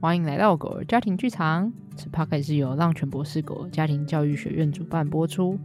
[0.00, 1.72] 欢迎来到狗儿家庭剧场。
[1.96, 5.58] 此 podcast 是由浪犬博士狗儿家庭教育学院主办播出。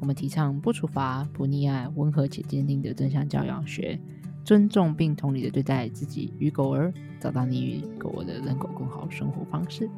[0.00, 3.98] 我们提倡不处罚、不溺爱、温和且坚定的正向教养学，
[4.44, 9.90] 尊重并同理的对待自己与狗儿，找到你与狗儿的人狗共好生活方式。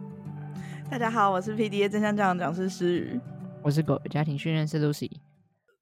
[0.90, 3.20] 大家好，我是 PDA 正向教养讲师诗雨，
[3.62, 5.11] 我是狗儿家庭训练师 Lucy。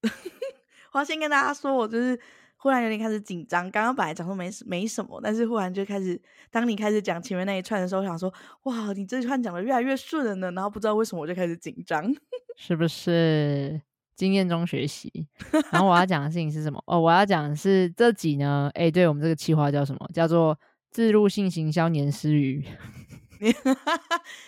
[0.91, 2.19] 我要先跟大家说，我就是。
[2.61, 8.31] 忽然有点开始紧张，刚刚本来讲说没没什么，但是忽然就开始，当你开始讲前面那一串的时候，我想说，
[8.63, 12.13] 哇，你这一串讲的越来越顺了呢，然后不知道为什么我就开始紧张，
[12.55, 13.81] 是不是
[14.15, 15.27] 经验中学习？
[15.71, 16.79] 然后我要讲的事情是什么？
[16.85, 20.07] 哦，我要讲的是这集呢，哎、欸，对我们这个企划叫什么？
[20.13, 20.55] 叫做
[20.91, 22.63] 自入性行销年诗语，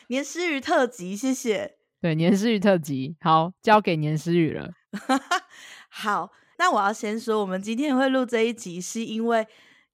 [0.10, 1.78] 年 诗语特辑，谢谢。
[2.00, 4.70] 对，年诗语特辑，好，交给年诗语了。
[5.90, 6.30] 好。
[6.64, 9.46] 那我要先说，我们今天会录这一集，是因为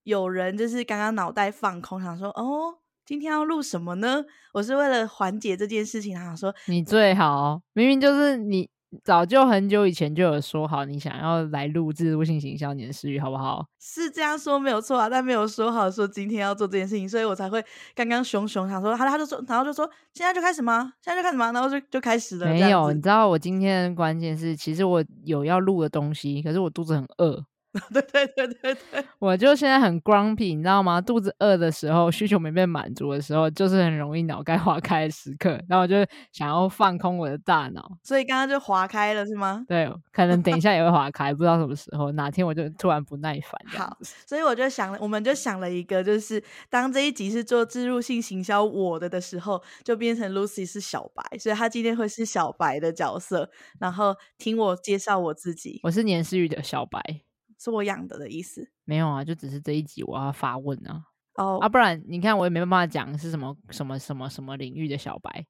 [0.04, 4.24] 有人就是刚刚脑袋放空，想说哦，今天要录什么呢？
[4.54, 8.70] 我是为了缓解这件事情，他想说你最好，明明就是你。
[9.04, 13.66] 早就很久以前就有说好，你想要来录制微信行销年私语，好不好？
[13.80, 20.94] 是这样说没有错啊，但没有说好说今天要做这件事情，所以我才会刚刚熊熊想说，他他就说，然后就说现在就开始吗？
[21.02, 21.52] 现在就开始吗？
[21.52, 22.48] 然后就就开始了。
[22.48, 27.46] 没有，你知道我今天的关键是，其实我有要录的东西，可是我肚子很饿。
[27.94, 31.00] 对对对对对，我就现在很 grumpy，你知道吗？
[31.00, 35.52] 肚子饿的时候，需求没被满足的时候，就是很容易脑盖划 开的时刻。
[35.68, 35.96] 然后我就
[36.32, 39.64] 想要放空我的大脑，所以刚刚就划开了，是吗？
[39.68, 43.62] 对，可能等一下也会划开，不知道什么时候，哪天我就突然不耐烦。
[43.68, 55.80] 好，所以我就想了，我们就想了一个，就是当这一集是做置入性行销我的的时候，就变成 Lucy 是小白，所以他今天会是小白的角色，然后听我介绍我自己。
[55.84, 57.29] 我是年思雨的小白。
[57.60, 58.68] 是我养的的意思？
[58.86, 61.04] 没有啊，就只是这一集我要发问啊。
[61.36, 61.64] 哦、oh.
[61.64, 65.46] 啊，不然你看我也没办法讲是什么什么什么什么领域的小白，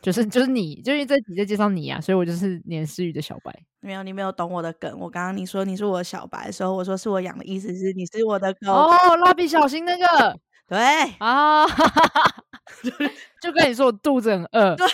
[0.00, 3.52] 就是就是你，就因为这集在介绍你啊，所以我就是年思雨的小白。
[3.80, 4.98] 没有，你没有懂我的梗。
[4.98, 8.72] 我刚刚你说你是我的小白的时候，我说是我养的意思是你是我的狗。
[8.72, 10.38] 哦，蜡笔小新那个，
[10.68, 10.78] 对
[11.18, 11.66] 啊，
[13.40, 14.74] 就跟你说我肚子很饿。
[14.76, 14.86] 对。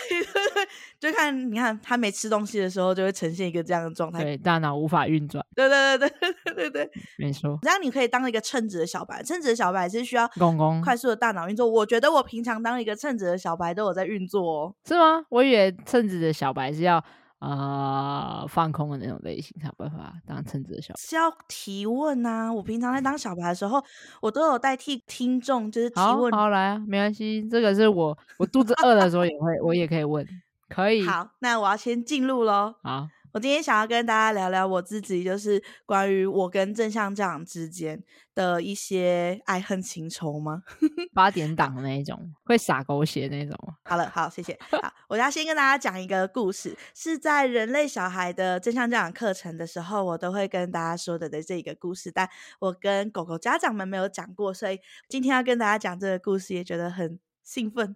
[0.99, 5.43] 就看，你看他没吃东西的时候，就会呈现一个这样的状态，对，大脑无法运转。
[5.55, 7.57] 对对对对对对对，没错。
[7.63, 11.67] 这样你可以当一个称职的小白，称职的小白是需要公公快速的大脑运作。
[11.67, 14.75] 我觉得我平常当一个称职的小白都有在运作哦。
[14.85, 15.23] 是吗？
[15.29, 17.03] 我以为称职的小白是要
[17.41, 20.99] 啊、呃、放空的那种类型才有办法当称职的小白。
[20.99, 22.53] 是要提问啊！
[22.53, 23.83] 我平常在当小白的时候，
[24.21, 26.31] 我都有代替听众就是提问。
[26.31, 30.25] 好，好来啊，没关系，这个是我我肚子饿的时候也会，我也可以问。
[30.69, 32.75] 可以， 好，那我要先进入喽。
[32.83, 38.03] 好，我今天想要跟大家聊聊我自己，就是关于我跟正向教养之间
[38.35, 40.63] 的一些爱恨情仇吗？
[41.13, 43.57] 八点档的那一种，会洒狗血那种。
[43.83, 44.57] 好了，好，谢谢。
[44.69, 57.19] 好，我要先跟大家讲一个故事，是在人类小孩的正向教养课程的时候，我都会跟大家说的的这个故事，但我跟狗狗家长们没有讲过，所以今天要跟大家讲这个故事，也觉得很。
[57.51, 57.93] 兴奋，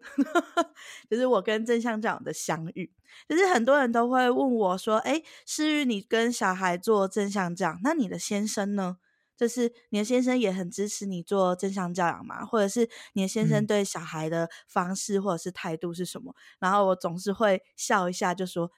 [1.10, 2.92] 就是我跟正向教养的相遇。
[3.30, 8.98] 就是很多人都会问我说：“哎，诗瑜，你跟小孩做正向教养，那你的先生呢？
[9.38, 12.44] 就是你的先生也很支持你做正向教养吗？
[12.46, 18.70] 或者是你的先生对小孩的方式或者是态度是什么？”嗯、然后我总是会笑一下，就说：“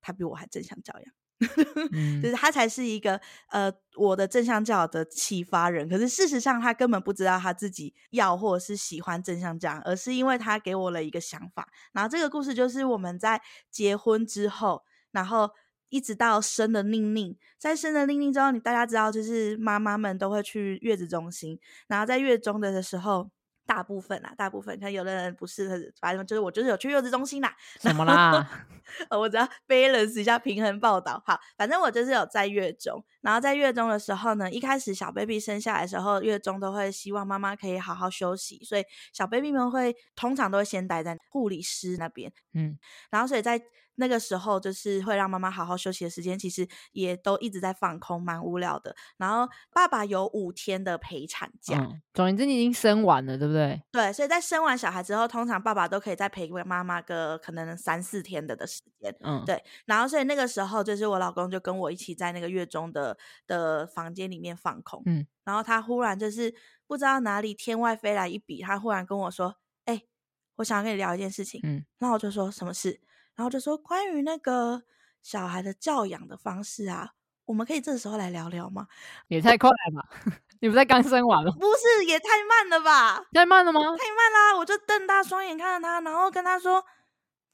[0.00, 1.14] 他比我还正向教养。”
[2.22, 3.20] 就是他才是一个
[3.50, 5.88] 呃，我的正向教养的启发人。
[5.88, 11.68] 可是事实上，他根本不知道他自己要或者是喜欢正向教养，而是因为他给我了一个想法。
[11.92, 14.82] 然后这个故事就是我们在结婚之后，
[15.12, 15.50] 然后
[15.90, 23.30] 一直到生了宁宁，在生了宁宁之后，你大家知道，就是妈妈们都会去月子中心，然后在月中的的时候。
[23.66, 27.54] 大部分啦，大部分像有的人不是，反正就是我就是有去幼稚中心啦。
[27.80, 28.48] 怎么啦？
[29.10, 31.20] 我只要 balance 一下平衡报道。
[31.26, 42.32] 好，反正我就是有在月中，然后在月中的时候呢，一开始小 baby 生下来的时候，月中都会希望妈妈可以好好休息，所以小 baby 们会通常都会先待在护理师那边。
[42.54, 42.78] 嗯，
[43.10, 43.60] 然后所以在。
[43.98, 48.94] 那个时候就是会让妈妈好好休息的时间，其实也都一直在放空，蛮无聊的。
[49.16, 53.82] 然后爸爸有五天的陪产假，嗯，总之你已经生完了，对不对？
[53.90, 59.64] 对，所以在生完小孩之后，通常爸爸都可以再陪妈妈个可能三四天的的时间，嗯，对。
[59.86, 63.15] 然后所以那个时候就是我老公就跟我一起在那个月中的
[63.46, 66.54] 的房间里面放空，嗯，然后他忽然就是
[66.86, 70.08] 不知道哪里天外飞来一笔，他忽然跟我说：“哎、欸，
[70.56, 73.00] 我想要跟你聊一件事情。”嗯，然后我就说什么事？
[73.34, 74.82] 然后就说关于那个
[75.22, 77.10] 小孩的教养的方式啊，
[77.44, 78.86] 我们可以这时候来聊聊吗？
[79.28, 80.08] 也太快了吧！
[80.60, 81.52] 你不在刚生完吗？
[81.60, 83.22] 不是，也太慢了吧？
[83.32, 83.80] 太慢了吗？
[83.80, 84.56] 太慢啦！
[84.56, 86.82] 我就瞪大双眼看着他，然后跟他说：“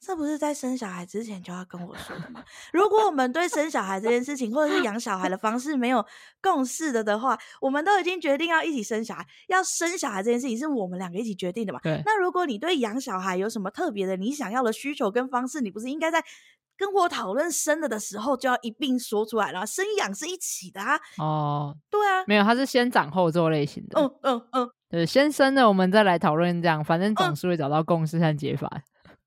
[0.05, 2.43] 这不是在生小孩之前就要跟我说的吗？
[2.73, 6.05] 如果我们对生小孩这件事情，或者是养小孩的方式没有
[6.41, 11.79] 共识的的话，我们都已经决定要一起生小孩，要生小孩这件事情是我们两个一起决定的嘛？
[11.81, 12.01] 对。
[12.05, 16.23] 那如果你对养小孩有什么特别的，你想要的需求跟方式，你不是应该在？”
[16.75, 19.65] 跟我讨论生的的时候，就要一并说出来了。
[19.65, 20.99] 生养是一起的啊。
[21.19, 24.01] 哦，对啊，没有，他是先斩后奏类型的。
[24.01, 28.67] 嗯嗯嗯，对，先生的，我们再来讨论这样，反正总是会找到共识和解法。
[28.73, 28.81] 嗯，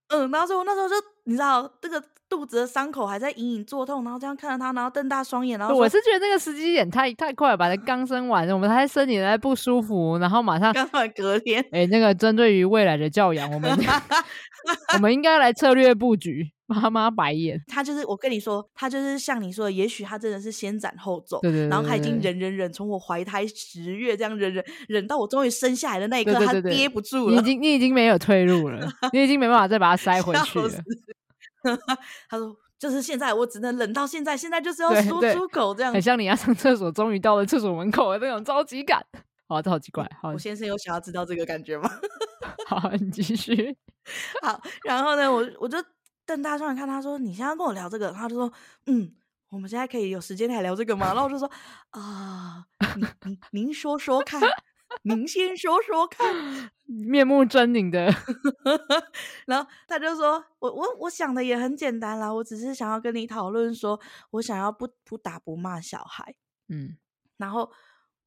[0.09, 0.95] 然后说，我那时候就
[1.25, 7.69] 你知道，这个肚子的伤口还在隐隐作痛，然后这样看着他，然后瞪大双眼，然后我是觉得那个时机点太太快了吧？
[7.69, 11.63] 他刚生完，我们还身体还不舒服，然后马上 刚好隔天。
[11.73, 13.71] 哎、欸，那个针对于未来的教养，我们
[14.95, 16.53] 我们应该来策略布局。
[16.67, 30.69] 妈妈白眼，他就是我跟你说，他就是像你说的，也许他真的是先斩后奏，对对对对，然后他已经忍忍忍，从我怀胎十月这样忍忍忍到我终于生下来的那一刻，他憋不住了，你已经你已经没有退路了，你已经没办法再把它塞回去了。
[32.29, 39.05] 他说，就是现在我只能忍到现在，现在就是要说出口这样，很像你要上厕所，终于到了厕所门口的那种着急感。
[39.49, 40.05] 好，这好奇怪。
[40.21, 41.89] 好，我 先生有想要知道这个感觉吗？
[42.67, 43.77] 好，你继续。
[44.43, 45.79] 好，然后呢，我我就。
[46.27, 48.53] 瞪大双眼看他说：“你现在跟我聊这个？”他就说
[48.87, 49.15] ：“嗯，
[49.49, 51.49] 我们现在可以有时间来聊这个吗？”然后我就说
[51.91, 54.41] ：“啊、呃，您您您说说看，
[55.03, 58.13] 您先说说看。” 面目狰狞的，
[59.47, 63.99] 然后他就说：“我我我想的也很简单啦，我只是想要跟你讨论，说
[64.31, 66.35] 我想要不不打不骂小孩。”
[66.69, 66.97] 嗯，
[67.37, 67.71] 然后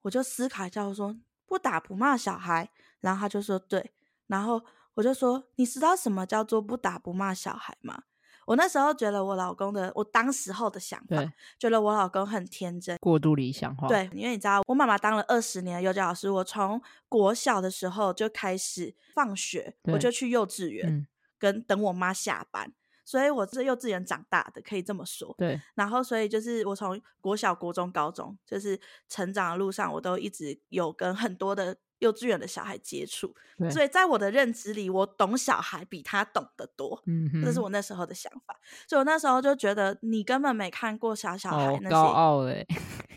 [0.01, 1.16] 我就思考一下，我说
[1.46, 2.69] ：“不打不骂小孩。”
[3.01, 3.92] 然后他就说：“对。”
[4.28, 4.62] 然后。
[5.00, 8.04] 我就说，你知道什么叫做不打不骂小孩吗？
[8.46, 11.24] 我那时候觉得我老公的，我当时候的想法，
[11.57, 13.88] 觉得我老公很天真，过度理想化。
[13.88, 21.07] 对，因为你知道，我妈妈当了二十年的幼教老师，我从国小的时候就开始放学，我就去幼稚园，嗯、
[21.38, 22.74] 跟等我妈下班，
[23.06, 25.34] 所以我是幼稚园长大的，可以这么说。
[25.38, 31.78] 对，然后所以就是我从国小、国中、高中，就是成长的路上，我都一直有跟很多的。
[32.00, 33.34] 幼稚园的小孩接触，
[33.69, 37.01] 所以在我的认知里，我懂小孩比他懂得多。
[37.06, 38.57] 嗯，这是我那时候的想法。
[38.88, 41.90] 所以我那时候就觉得，你根本没看过小小孩那些。
[41.90, 42.66] 高傲嘞。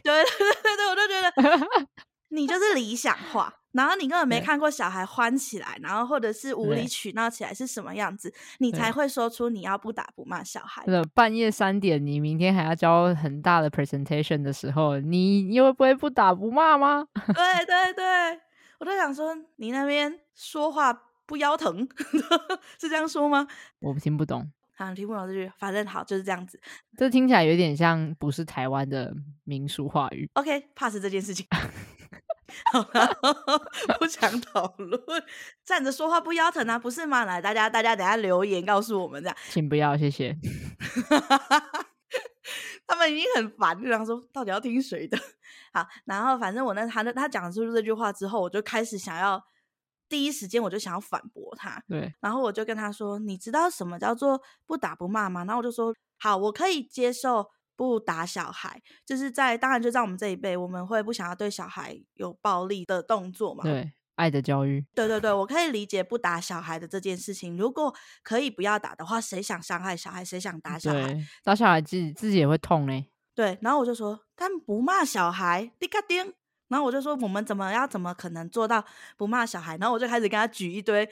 [0.02, 1.88] 对 对对对，我就觉得
[2.30, 10.84] 你就是理想化，然后你根本没看过小孩欢起来，然后或者是无理取闹起来是什么样子，你才会说出你要不打不骂小孩。
[11.14, 17.06] 半夜三点，你明天还要交很大的 presentation 的时候，你你会不会不打不骂吗？
[17.14, 18.40] 对对对。
[18.82, 20.92] 我在想说，你那边说话
[21.24, 21.88] 不腰疼，
[22.80, 23.46] 是这样说吗？
[23.78, 26.60] 我听不懂，好，听不懂这句，反正好就是这样子。
[26.98, 29.14] 这听起来有点像不是台湾的
[29.44, 30.28] 民俗话语。
[30.32, 31.46] OK，pass、okay, 这件事情。
[32.72, 33.16] 好了，
[34.00, 35.00] 不想讨论。
[35.64, 37.24] 站着说话不腰疼啊，不是吗？
[37.24, 39.36] 来，大家大家等下留言告诉我们这样。
[39.48, 40.36] 请不要，谢谢。
[42.92, 45.18] 他们已经很烦，就想说到底要听谁的？
[45.72, 49.42] 好，然后反正我那他那他讲出这句话之后，我就开始想要
[50.10, 51.82] 第一时间我就想要反驳他。
[51.88, 63.92] 对，然后我就跟他说：“你知道什么叫做不打不骂吗？”然后我就说：“好，我可以接受不打小孩，就是在当然就在我们这一辈，我们会不想要对小孩有暴力的动作嘛。”对。
[64.16, 67.56] 爱的教育，对对对，我可以理解不打小孩的这件事情。
[67.56, 70.24] 如果可以不要打的话，谁想伤害小孩？
[70.24, 71.16] 谁想打小孩？
[71.42, 73.10] 打小孩自己自己也会痛嘞。
[73.34, 76.34] 对，然后我就说，他们不骂小孩，滴卡丁。
[76.68, 78.82] 然后我就说，我们怎么要怎么可能做到
[79.18, 79.76] 不骂小孩？
[79.76, 81.06] 然后我就开始跟他举一堆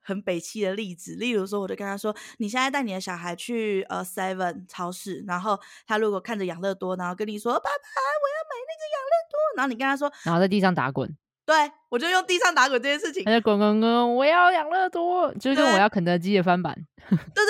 [0.00, 11.14] 很北气的例子，例如说，我就跟他说，你现在带你的小孩去呃 Seven 超市，然后他如果看着养乐多，然后跟你说，爸爸，我要买那个养乐多，然后你跟他说，然后在地上打滚。
[11.44, 13.24] 对，我就用地上打滚这件事情。
[13.24, 16.74] 他就滚滚滚，我要养乐多，就是跟我要肯德基的翻版。
[17.08, 17.44] 对对对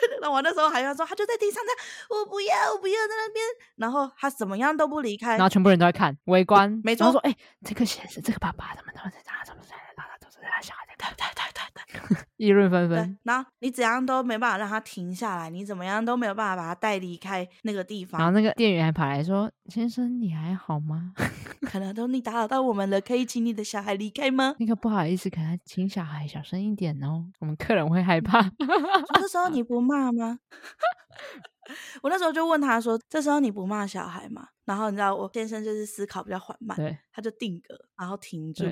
[0.00, 1.78] 对对，那我那时候还要说，他就在地上这样，
[2.10, 3.44] 我不要，我不要在那边。
[3.76, 7.12] 然后他怎么样都不离开，然后全部人都在看围观，没错。
[7.12, 9.44] 说，哎、欸，这个先生，这个爸爸怎么怎么在哪？
[9.44, 10.04] 怎么在哪？
[10.18, 10.60] 怎么在哪？
[10.60, 11.57] 小孩在对对对，
[12.36, 13.18] 议论纷纷。
[13.22, 18.20] 然后你怎样都没办法让他停下来，你怎么样都没有办法把他带离开那个地方。
[18.20, 21.12] 然后那个店员还跑来说：“先生，你还好吗？”
[21.70, 24.54] 可能都你打扰到我们了，可以请你的小孩离开吗？
[24.58, 28.40] 那个不好意思，可能请小孩小声一点哦，我们客人会害怕。
[29.14, 30.38] 这时候你不骂吗？
[32.02, 38.64] 我那时候就问他说：“这时候你不骂小孩吗？”然后你知道我先生就是思考比较缓慢，对，他就定格，然后停住，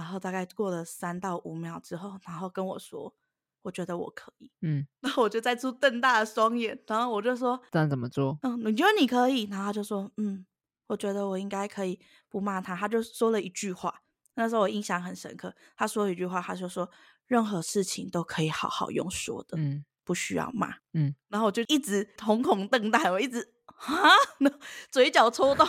[0.00, 3.14] 然后大概过了三到五秒之后，然后跟我说
[3.62, 9.44] ：“我觉得我可以。”嗯，然后我就再出瞪大的双眼，然后我就说：“这样怎么做？”嗯，你觉得你可以？
[9.50, 10.46] 然后他就说：“嗯。”
[10.88, 12.74] 我觉得我应该可以不骂他。
[12.74, 14.02] 他就说了一句话，
[14.34, 15.54] 那时候我印象很深刻。
[15.76, 16.90] 他说了一句话，他就说
[17.26, 21.14] 任何事情都可以好好用说的，嗯，不需要骂，嗯。
[21.28, 24.10] 然后我就一直瞳孔瞪大，我一直啊，
[24.90, 25.64] 嘴角抽动，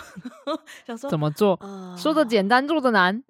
[0.88, 1.54] 想说怎么做？
[1.62, 3.24] 呃、说的简单，做的难。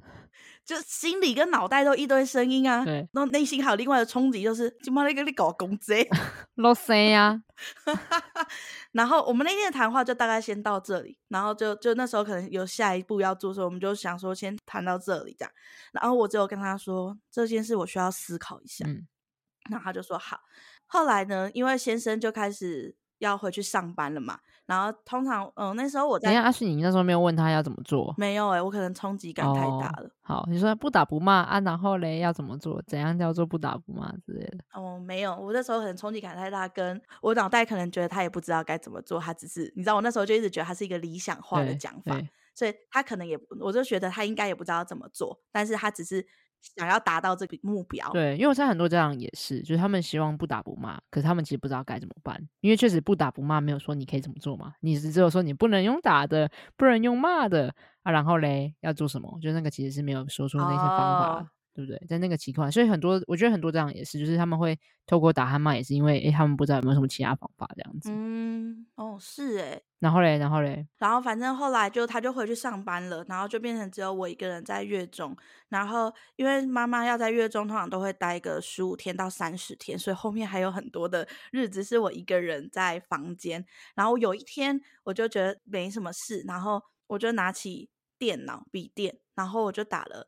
[0.71, 6.07] 就心里跟脑袋都一堆声音啊，对，然后内心还有另外的冲击，就是今妈那个你搞公贼，
[6.55, 7.43] 老谁呀？
[8.93, 15.51] 然后我们那天的谈话就大概先到这里，然后就就那时候可能有下一步要做，所以我们就想说先谈到这里这样。
[15.91, 19.05] 然后我只有跟他说这件事我需要思考一下，嗯，
[19.69, 20.39] 然后他就说好。
[20.85, 24.39] 后来呢，因为先生就开始要回去上班了嘛。
[24.71, 26.33] 然后通常，嗯，那时候我在。
[26.33, 28.15] 阿旭，你那时候没有问他要怎么做？
[28.17, 30.07] 没有哎、欸，我可能冲击感太大了。
[30.07, 32.81] 哦、好，你说不打不骂啊，然后嘞要怎么做？
[32.87, 34.59] 怎样叫做不打不骂之类的？
[34.73, 42.17] 哦，没有，我那时候可能冲击感太大，跟我脑袋可能觉得他也不知道该怎么做，他只是你知道，我那时候就一直觉得他是一个理想化的讲法，
[42.55, 46.25] 所以他可能也，我就觉得他应该也不知道怎么做，但是他只是。
[46.61, 59.39] 想要达到这个目标，对，因为我在很多家长也是，就是他们希望不打不骂，可是他们其实不知道该怎么办，因为确实不打不骂没有说你可以怎么做嘛，你是只有说你不能用打的，不能用骂的啊，然后嘞要做什么？
[59.41, 61.39] 就那个其实是没有说出那些方法。
[61.39, 62.01] 哦对不对？
[62.07, 68.09] 在那个情况，所以很多我觉得很多这样也是，就是他们会透过打和骂，也是因为诶他们不知道有没有什么其他方法这样子。
[68.11, 69.83] 嗯，哦，是诶。
[69.99, 75.35] 然后嘞，然后嘞，然后反正后来就他就回去上班了，然后就变成只有我一个人在月中。
[75.69, 83.63] 然后因为妈妈要在月中，通常都会待个十五天到三十天，所以后面还有很多的日子是我一个人在房间。
[83.93, 87.87] 然后有一天我就觉得没什么事，然后我就拿起
[88.17, 90.27] 电脑笔电，然后我就打了。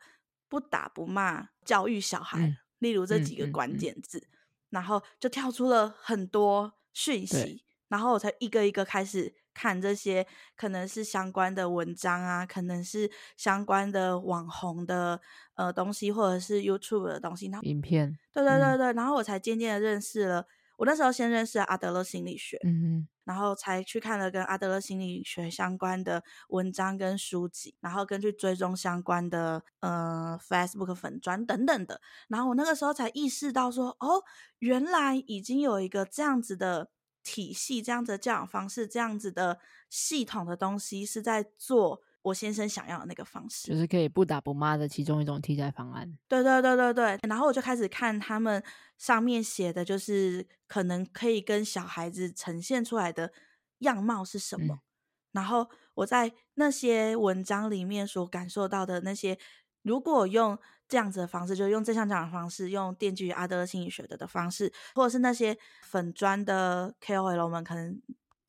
[0.53, 15.19] 不打不骂，教育小孩，嗯、例如这几个关键字，嗯嗯嗯、然后就跳出了很多讯息，然后我才一个一个开始看这些，可能是相关的文章啊，可能是相关的网红的
[15.55, 20.45] 呃东西，或者是 YouTube 的东西，然后影片，对对对对，嗯、然后我才渐渐的认识了。
[20.83, 34.21] 我那时候先认识了阿德勒心理学，嗯，然后才去看了跟阿德勒心理学相关的文章跟书籍，然后根据追踪相关的呃 Facebook 粉专等等的，然后我那个时候才意识到说，哦，
[34.59, 36.89] 原来已经有一个这样子的
[37.23, 39.59] 体系，这样子的教养方式，这样子的
[39.89, 42.01] 系统的东西是在做。
[42.23, 46.17] 我先生想要的那个方式，就是可以不打不骂的其中一种替代方案。
[46.27, 48.63] 对对对对对，然后我就开始看他们
[48.97, 53.31] 上面写的，就是可能可以跟小孩子呈现出来的
[53.79, 54.75] 样貌是什么。
[54.75, 54.79] 嗯、
[55.33, 59.37] 然后我在那些文章里面所感受到的那些，
[59.81, 68.01] 如果用这样子的方式，就用正向讲的方式，用电锯阿德勒心理学的的方式，或者是那些粉砖的 KOL 们可能。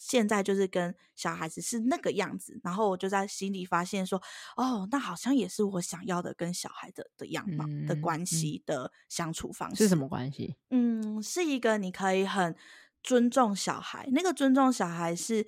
[0.06, 4.23] 现在就是跟小孩子是那个样子，然后我就在心里发现说，
[4.54, 9.84] 哦，那好像也是我想要的跟小孩的的样貌、嗯、的关系的相处方式。
[9.84, 10.56] 是什么关系？
[10.68, 12.54] 嗯，是一个你可以很
[13.02, 15.46] 尊重小孩，那个尊重小孩是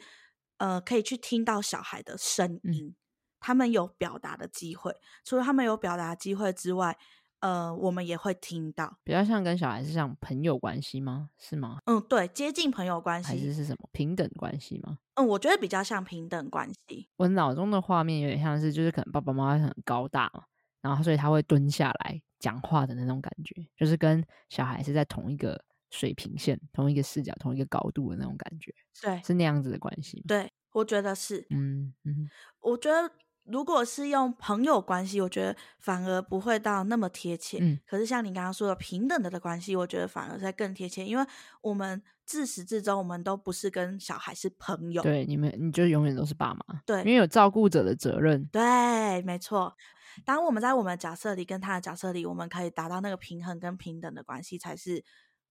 [0.57, 2.97] 呃可以去听到小孩的声音，嗯、
[3.39, 4.97] 他们有表达的机会。
[5.23, 6.97] 除了他们有表达机会之外。
[7.41, 11.31] 呃，我们也会听到，比较像跟小孩是像朋友关系吗？
[11.39, 11.79] 是吗？
[11.85, 14.99] 嗯，对，接近朋友关系，还是是什么平等关系吗？
[15.15, 17.09] 嗯，我觉得比较像平等关系。
[17.17, 20.45] 我脑中的画面有点像是，就是可能爸爸妈妈很高大嘛，
[20.81, 28.75] 然后所以他会蹲下来讲话的那种感觉，就是跟小孩是在同一个水平线、同一个视角、同一个高度的那种感觉。
[29.03, 30.25] 对，是那样子的关系吗？
[30.27, 31.47] 对，我觉得是。
[31.51, 32.29] 嗯嗯，
[32.61, 33.11] 我觉得。
[33.49, 37.59] 如果是用朋友关系，我觉得反而不会到那么贴切。
[37.61, 41.25] 嗯，可是像你刚刚说的平等的的关系，我觉得反而在更贴切，因为
[41.61, 45.03] 我们自始至终我们都不是跟小孩是朋友。
[45.03, 46.81] 对，你们你就永远都是爸妈。
[46.85, 48.45] 对，因为有照顾者的责任。
[48.47, 49.77] 对，没错。
[50.25, 55.05] 当我们在我们的角色里跟他的角色里，我们可以达到那个平衡跟平等的关系，才是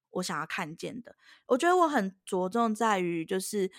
[0.09, 1.15] 我想要看见的。
[1.45, 3.71] 我觉得我很着重在于就是。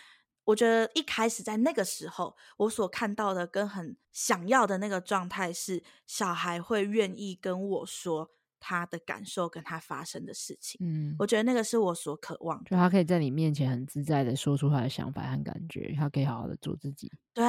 [0.46, 10.78] 我觉得一开始在那个时候，我所看到的跟很想要的那个状态是，小孩会愿意跟我说他的感受跟他发生的事情。
[10.82, 17.12] 嗯，我觉得那个是我所渴望的，就他可以在你面前很自在的说出他的想法和感觉，他可以好好的做自己。
[17.34, 17.44] 对，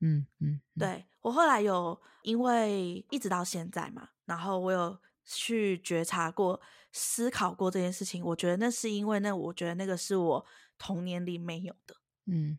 [0.00, 6.60] 嗯嗯，嗯对，我后来有因为一直到现在嘛，然后我有去觉察过、
[6.92, 8.22] 思考过这件事情。
[8.22, 10.46] 我觉得那是因为那，我觉得那个是我
[10.76, 11.96] 童年里没有的。
[12.26, 12.58] 嗯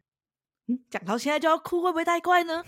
[0.68, 2.64] 嗯，讲到现在就要哭，会不会太快呢？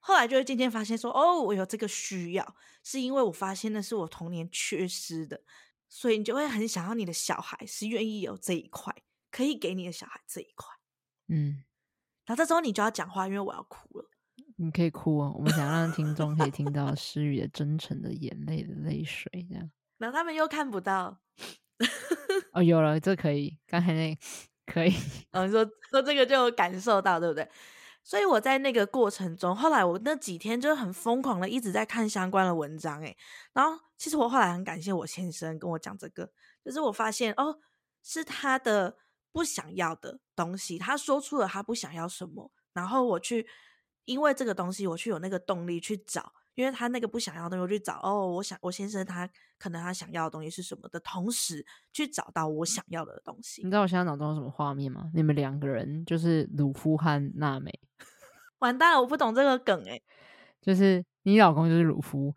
[0.00, 5.42] 后来就会渐渐发现说，哦，我有这个需要，是因为我发现那是我童年缺失的，
[5.88, 8.94] 所以你就会很想要你的小孩是愿意有这一块，
[9.30, 10.66] 可以给你的小孩这一块。
[11.28, 11.64] 嗯，
[12.24, 14.10] 然后这时候你就要讲话，因为我要哭了。
[14.56, 19.70] 你可以哭哦，我们想让听众可以听到诗雨的真诚的眼泪的泪水，这样。
[19.98, 21.20] 然后他们又看不到。
[22.52, 23.58] 哦，有了，这可以。
[23.66, 24.16] 刚才那
[24.72, 24.94] 可以。
[25.30, 27.48] 嗯、 说说这个就有感受到，对不对？
[28.04, 33.16] 所以我在那个过程中，后来我那几天就很疯狂的一直在看相关的文章，诶，
[33.52, 36.30] 然后其实我后来很感谢我先生跟我讲这个，
[36.64, 37.58] 就是我发现哦，
[38.02, 38.96] 是他的
[39.30, 43.46] 不想要的东西，他说出了他不想要什么，然后我去
[44.06, 46.32] 因为这个东西，我去有那个动力去找。
[46.58, 53.62] 因为他那个不想要的东西，我去找哦，我想我先生他可能他想要的东西是什么的同时，去找到我想要的东西。
[53.62, 55.08] 你知道我现在脑中有什么画面吗？
[55.14, 57.72] 你们两个人就是鲁夫和娜美。
[58.58, 60.02] 完蛋了，我不懂这个梗诶。
[60.60, 62.34] 就是你老公就是鲁夫，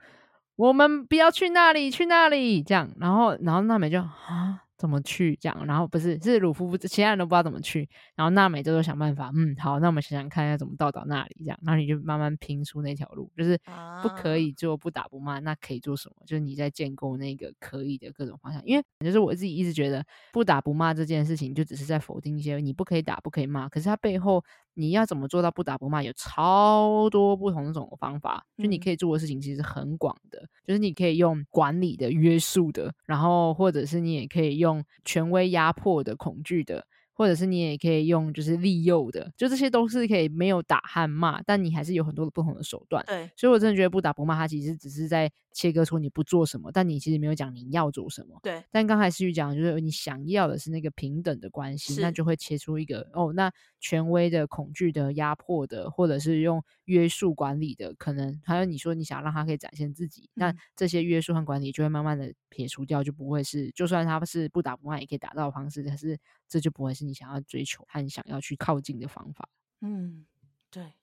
[0.55, 4.61] 我们不要去那里，去那里这样，然后然后娜美就啊。
[4.81, 5.65] 怎么去这样？
[5.67, 7.87] 然后不是是鲁夫，其他人都不知道怎么去。
[8.15, 13.55] 然后娜美就说想办法，嗯，好，那我们想想看要怎么到达那里，这样，然后你就慢慢拼出那条路，就是
[14.01, 16.15] 不可以做不打不骂，那可以做什么？
[16.25, 18.59] 就是你在建构那个可以的各种方向。
[18.65, 24.43] 因为就是我自己一直觉得不打不骂这件事情，就只是在否定一些你不可以打不可以骂，可是它背后
[24.73, 28.43] 你要怎么做到不打不骂，有超多不同种方法。
[28.57, 34.71] 就你可以做的事情其实很广的，就是你可以用管理的、约束的，然后或者是你也可以用。
[34.71, 36.85] 用权威压迫的、恐惧的，
[37.21, 43.03] 或者是你也可以用就是利诱的，就这些都是可以没有打和骂，但你还是有很多的不同的手段。
[43.05, 48.39] 对，所以我真的觉得不打不骂，它其实只是在切割出你不做什么，但你其实没有讲你要做什么。
[48.41, 66.17] 对，但刚才思雨讲就是你想要的是那个平等的关系，那就会切出一个哦，那权威的、恐惧的、压迫的，或者是用约束管理的，可能还有你说你想让他可以展现自己，那、嗯、这些约束和管理就会慢慢的撇除掉，就不会是就算他是不打不骂也可以达到的方式，但是
[66.51, 69.47] 这就不会是你想要追求和想要去靠近的方法。
[69.79, 70.25] 嗯，
[70.69, 70.95] 对，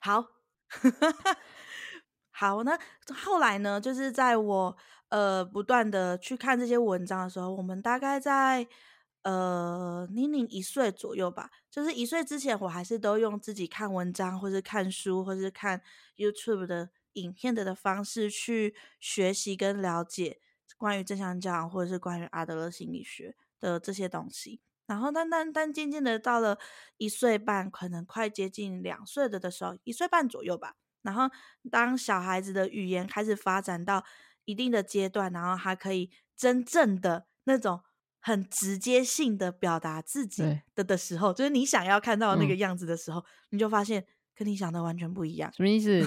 [0.00, 0.24] 好。
[2.32, 2.78] 好，那
[3.14, 3.80] 后来呢？
[3.80, 4.76] 就是在我
[5.08, 8.66] 呃不断的去看这些文章的时候，我们大概在
[9.22, 11.50] 呃宁宁一岁左右吧。
[11.70, 15.80] 就是一岁之前，我还是都用自己看文章，或是看书，或是看
[16.16, 20.40] YouTube 的影片的的方式去学习跟了解
[20.76, 24.60] 关于正向教养，或者是关于阿德勒心理学的这些东西。
[24.86, 26.58] 然后，但但但渐渐的到了
[26.96, 30.74] 一岁半，可能快接近两岁的的时候，一岁半左右吧。
[31.02, 31.28] 然后，
[31.70, 34.04] 当小孩子的语言开始发展到
[34.44, 37.80] 一定的阶段，然后他可以真正的那种
[38.20, 40.42] 很直接性的表达自己
[40.74, 45.52] 的的时候，就是你想要看到那个样子的时候，嗯、你就发现跟你想的完全不一样。
[45.52, 46.00] 什么意思？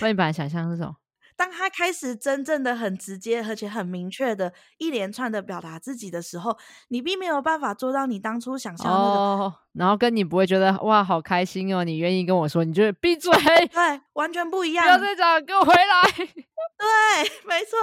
[0.00, 0.96] 那你本来想象是什么？
[1.36, 6.56] 当他开始真正的很直接，而且很明确的一连串的表达自己的时候，
[6.88, 9.20] 你并没有办法做到你当初想象的那个。
[9.20, 13.32] 哦，然后跟你不会觉得哇好开心哦，你愿意跟我说，你就闭嘴，
[13.72, 14.84] 对，完全不一样。
[14.84, 16.26] 不要再讲，给我回来。
[16.76, 17.78] 对，没错。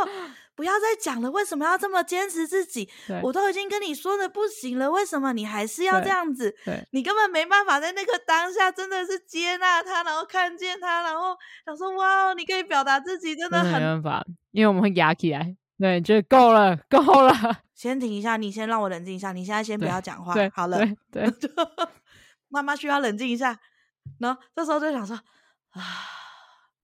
[0.54, 2.88] 不要再讲了，为什么要这么坚持自己？
[3.24, 6.56] 我都已经跟你说的不行了，为什么你还是要这样子？
[6.92, 15.56] 你根本没办法在那个当下真的是接纳他，然后看见他，然后想说哇，你可以表达自己，真的很没办法，因为我们会压起来。
[15.80, 17.34] 对，就够了，够了。
[17.74, 19.32] 先停一下，你先让我冷静一下。
[19.32, 20.78] 你现在先不要讲话，好了。
[21.12, 21.26] 对，
[22.50, 23.58] 妈妈需要冷静一下。
[24.20, 25.16] 然后这时候就想说
[25.72, 25.82] 啊，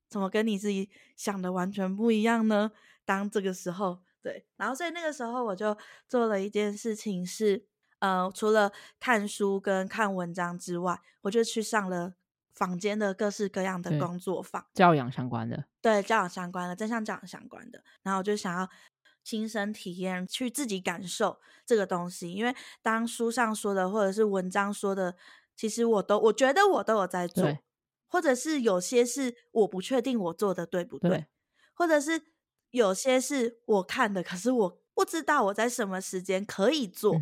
[0.08, 2.70] 怎么跟你自己想的完全不一样呢？
[3.04, 5.76] 当这个时候，对，然后所以那个时候我就
[6.08, 7.66] 做了一件事情是，
[7.98, 12.14] 呃，除了看书跟看文章之外，我就去上了
[12.54, 18.68] 坊间的各式各样的工作坊，教养相关的，对，教养相关的，正向教养相关的，然后我就想要
[19.24, 25.16] 亲身体验，去自己感受这个东西，因为当书上说的或者是文章说的，
[25.56, 27.44] 其实我都我觉得我都有在做，
[28.08, 31.26] 或者是有些是我不确定我做的对不对，对
[31.72, 32.20] 或者是。
[32.70, 37.18] 有些是我看的，可是我不知道我在什么时间可以做，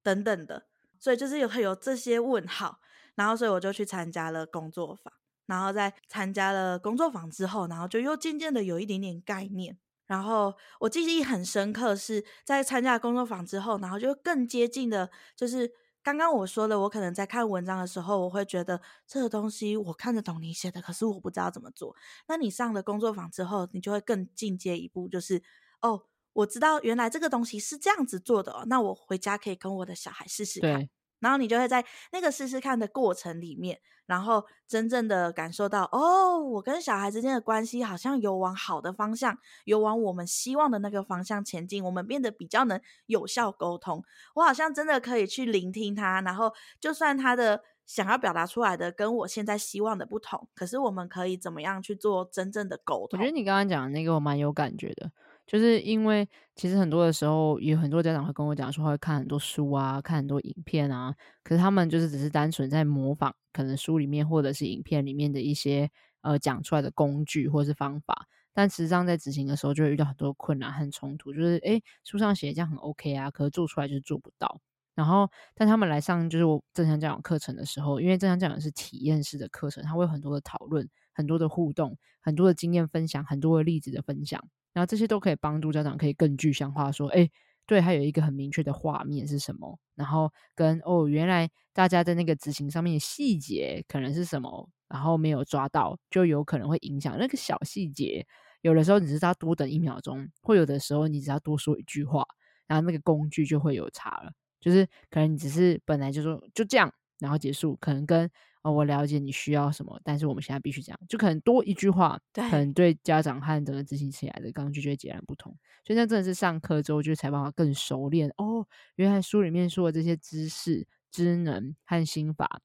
[0.00, 0.68] 等等的，
[1.00, 2.78] 所以就是有有这些问号，
[3.16, 5.12] 然后所以我就去参加了工作坊，
[5.46, 15.72] 然后在参加了工作坊之后，然后就又渐渐的有一点点概念，然后我记忆很深刻，是在参加工作坊之后，然后就更接近的，就是。
[16.06, 21.96] 刚刚我说的，我可能在看文章的时候，我会觉得这个东西我看得懂你写的，可是我不知道怎么做。
[22.28, 25.42] 那你上了工作坊之后，你就会更进阶一步，就是
[25.82, 30.88] 哦，我知道原来这个东西是这样子做的哦，那我回家可以跟我的小孩试试看。
[31.20, 44.04] 然后你就会在那个试试看的过程里面，然后真正的感受到，哦，我跟小孩之间的关系好像有往好的方向，有往我们希望的那个方向前进，我们变得比较能有效沟通。
[44.34, 53.18] 我好像真的可以去聆听他，然后就算他的想要表达出来的跟我现在希望的不同，可是我们可以怎么样去做真正的沟通？
[53.18, 55.10] 我觉得你刚刚讲的那个我蛮有感觉的，
[55.46, 65.88] 就是因为其实很多的时候，有很多家长会跟我讲说，会看很多书啊，看很多影片啊，可是他们就是只是单纯在模仿，可能书里面或者是影片里面的一些
[66.22, 74.60] 呃讲出来的工具或是方法，但实际上在执行的时候就会遇到很多困难和冲突，就是诶，书上写这样很 OK 啊，可是做出来就是做不到。
[74.96, 84.42] 然后，但他们来上就是我正向教养课程的时候，因为正向教养是体验式的课程，它会有很多的讨论、很多的互动、很多的经验分享、很多的例子的分享，
[84.76, 87.26] 然后这些都可以帮助家长可以更具象化说，哎，
[87.64, 98.26] 对，还有一个很明确的画面是什么，然后跟哦，原来大家在那个执行上面的细节可能是什么，然后没有抓到，就有可能会影响那个小细节。
[98.60, 102.22] 有的时候你只是要多等一秒钟，或有的时候你只要多说一句话，
[102.66, 104.30] 然后那个工具就会有差了。
[104.60, 108.30] 就是可能你只是本来就说就这样，然后结束，可能跟
[108.66, 115.56] 哦我了解你需要什么，但是我们现在必须这样，就可能多一句话，对，可能对家长和整个执行起来的工具就会截然不同。
[115.84, 122.60] 所以那真的是上课之后就才办法更熟练哦，原来书里面说的这些知识、知能和心法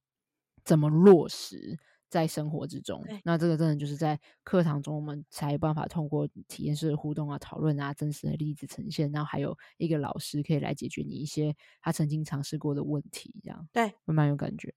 [0.65, 1.77] 怎么落实。
[2.11, 14.73] 在生活之中，那这个真的就是在课堂中，我们才有办法通过体验式的互动啊、讨论啊、真实的例子呈现，然后还有一个老师可以来解决你一些他曾经尝试过的问题，这样对，会蛮有感觉。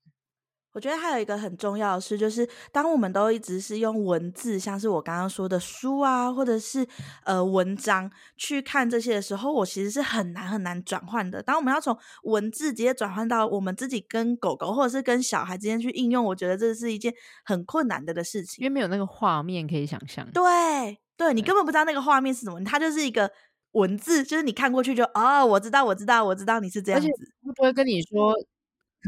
[0.75, 6.85] 我觉得还有一个很重要的事，就是当我们都一直是用文字，像是我刚刚说的书啊，或者是
[7.23, 11.41] 呃文章去看这些的时候，我其实是很难很难转换的。
[11.41, 17.13] 当我们要从文字直接转换到我们自己跟狗狗或者是跟小孩之间去应用，我觉得这是一件
[17.45, 20.29] 很困难的的事情，因为没有那个画面可以想象。
[20.33, 23.31] 对，对，你根本不知道那个画面是什么，它就是一个
[23.71, 27.07] 文字，就是你看过去就哦，我知道，我知道，我知道你是这样子，
[27.55, 28.33] 不会跟你说。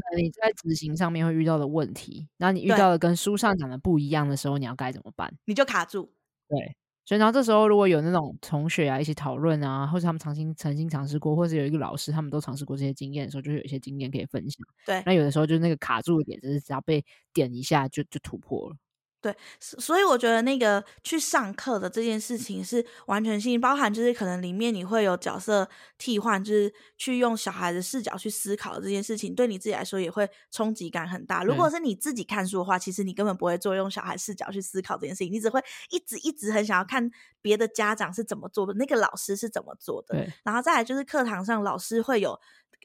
[0.02, 5.34] 可能你在执行上面会遇到的问题，然后你遇到的跟书上讲的不一样的时候，你要该怎么办？
[5.46, 6.12] 你就卡住。
[6.48, 14.66] 对，所以然后这时候如果有那种同学啊一起讨论啊，或者他们曾经曾经尝试过，或者有一个老师他们都尝试过这些经验的时候，就会有一些经验可以分享。
[14.86, 18.76] 对，那有的时候就是那个卡住的点，就是只要被点一下就就突破了。
[19.20, 31.44] 对，所以我觉得那个去上课的这件事情是完全性，包含就是可能里面你会有角色替换，就是去用小孩的视角去思考这件事情，对你自己来说也会冲击感很大。
[31.44, 37.10] 如果是你自己看书的话，其实你根本不会做用小孩视角去思考这件事情，你只会一直一直很想要看
[37.42, 40.14] 别的家长是怎么做的，那个老师是怎么做的。
[40.14, 42.40] 对，然后再来就是课堂上老师会有，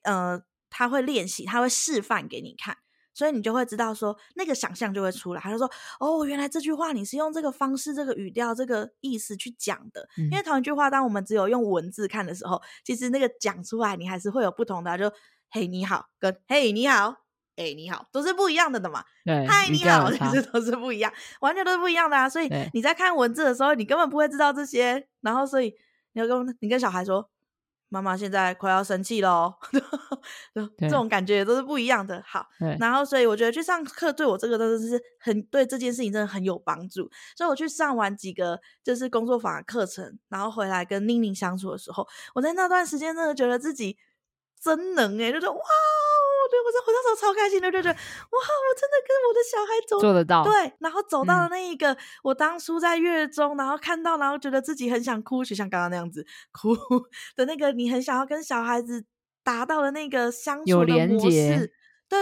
[0.05, 2.79] 呃，他会练习，他会示范给你看。
[3.15, 5.41] 所以你就会知道说，那个想象就会出来。
[5.41, 5.71] 他就说
[6.01, 10.09] ：“哦，原来这句话你是用这个方式、这个语调、这个意思去讲的。
[10.17, 14.97] 嗯、因为同一句话，当我们只有用文字看的时候，其实那个讲出来，你还是会有不同的、啊。
[14.97, 15.13] 就
[15.51, 17.17] 嘿你好，跟嘿你好，
[17.57, 19.05] 哎你好，都是不一样的的嘛。
[19.25, 22.29] 对，嗨你好，其实都是不一样，完全都是不一样的啊。
[22.29, 25.07] 所以你在看文字的时候，你根本不会知道这些。
[25.21, 25.75] 然后，所以
[26.13, 27.29] 你要跟你跟小孩说。”
[27.93, 29.53] 妈妈现在快要生气喽，
[30.79, 32.23] 这种感觉都是不一样的。
[32.27, 32.47] 好，
[32.81, 37.03] 然后所以我觉得去上课对我这个真的是很对这件事情真的很有帮助。
[37.37, 43.99] 所以我去上完几个就是工作坊的课程，然后回来跟宁宁相处的时候，我在那段时间真的觉得自己
[44.59, 45.61] 真能诶，就说哇。
[46.53, 47.97] 对，我在回到时候超开心的，就觉得哇，
[48.37, 50.45] 我真的跟我的小孩走做得到。
[50.45, 56.77] 对，然后走到了那一个，嗯、我当初在月中，然后看到，然后觉得自己很想哭，就像刚刚那样子哭
[57.35, 59.07] 的那个，你很想要跟小孩子
[59.43, 61.73] 达到的那个相处的模式。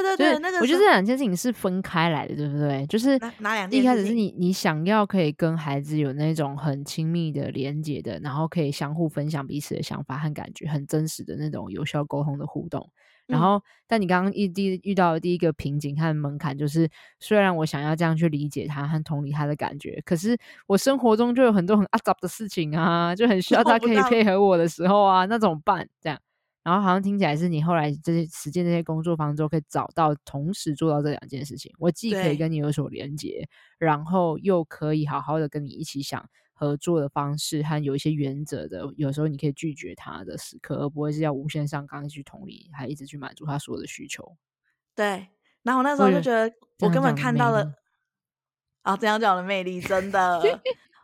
[0.03, 2.87] 对对对，那个我觉得这两件事情是分开来的，对不对？
[2.87, 3.81] 就是哪两件？
[3.81, 12.89] 一开始是你你想要可以跟孩子有那种很亲密的连接的，然后可以相互分享彼此的想法和感觉，很真实的那种有效沟通的互动。
[13.27, 25.89] 然后，但你刚刚一第遇到的第一个瓶颈和门槛，就是虽然我想要这样去理解他和同理他的感觉，可是我生活中就有很多很阿杂的事情啊，就很需 要他可以配合我的时候啊，那怎么办？
[26.01, 26.19] 这样，
[26.63, 36.29] 然后好像听起来是你后来这些实践这些工作坊之后，可以找到同时做到这两件事情，我既可以跟你有所连接，然后又可以好好的跟你一起想。
[36.53, 44.37] 合作的方式和有一些原则的，有时候你可以拒绝他的时刻，而不会是要无限上纲去同理，还一直去满足他所有的需求。
[44.95, 45.29] 对，
[45.63, 47.73] 然后我那时候就觉得，我根本看到了
[48.83, 50.39] 啊，这样讲的魅力真的。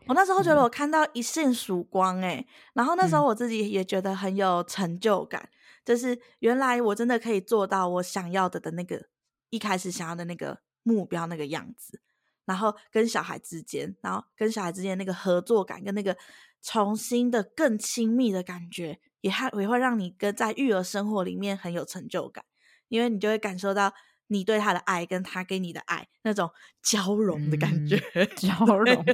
[0.07, 9.07] 我那时候觉得我看到一线曙光，哎，然后那时候我自己也觉得很有成就感，嗯、就是原来我真的可以做到我想要的的那个
[9.51, 12.01] 一开始想要的那个目标那个样子。
[12.45, 16.17] 然后跟小孩之间，然后跟小孩之间那个合作感，跟那个
[16.63, 22.45] 重新的更亲密的感觉，也还也会让你跟在育儿生活里面很有成就感，
[22.87, 23.93] 因为你就会感受到
[24.29, 26.49] 你对他的爱跟他给你的爱那种
[26.81, 29.05] 交融的感觉，嗯、交 融。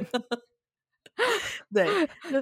[1.73, 1.85] 对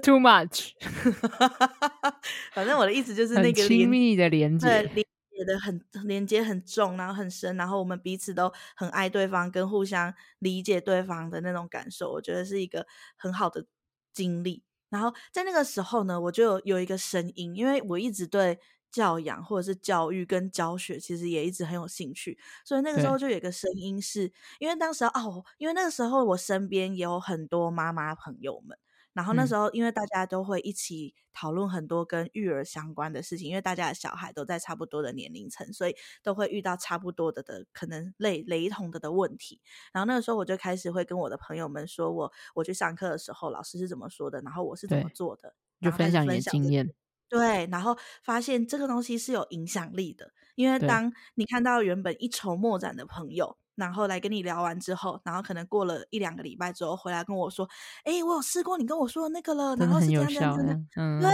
[0.01, 0.71] ，too much。
[2.53, 13.65] 反正我的意思就是那个亲密的连接，连接的很连接很重，然后很深，然后我们彼此都很爱对方，跟互相理解对方的那种感受，我觉得是一个很好的
[14.13, 14.63] 经历。
[14.89, 18.59] 然后在那个时候呢，我就有，有一个声音，因为我一直对。
[18.91, 28.77] 教养或者是教育跟教学，其实也一直很有兴趣，所以那个时候就有一个声音是，是因为当时哦，因为那个时候我身边也有很多妈妈朋友们，
[29.13, 39.61] 然后那时候因为大家都会一起讨论很多跟育儿相关的事情，因为大家的小孩都在差不多的年龄层，所以都会遇到差不多的的可能类雷同的的问题。
[39.93, 46.93] 然后那个时候我就开始会跟我的朋友们说我我去上课的时候老师是怎么说的，然后我是怎么做的，就分享你的经验。
[47.31, 57.65] 对，然后发现这个东西是有影响力的，因为当你看到原本一筹莫展的朋友，然后来跟你聊完之后，然后可能过了一两个礼拜之后回来跟我说
[58.03, 61.29] ：“哎，我有试过你跟我说的那个了，然后是这样这样子的。”嗯，对，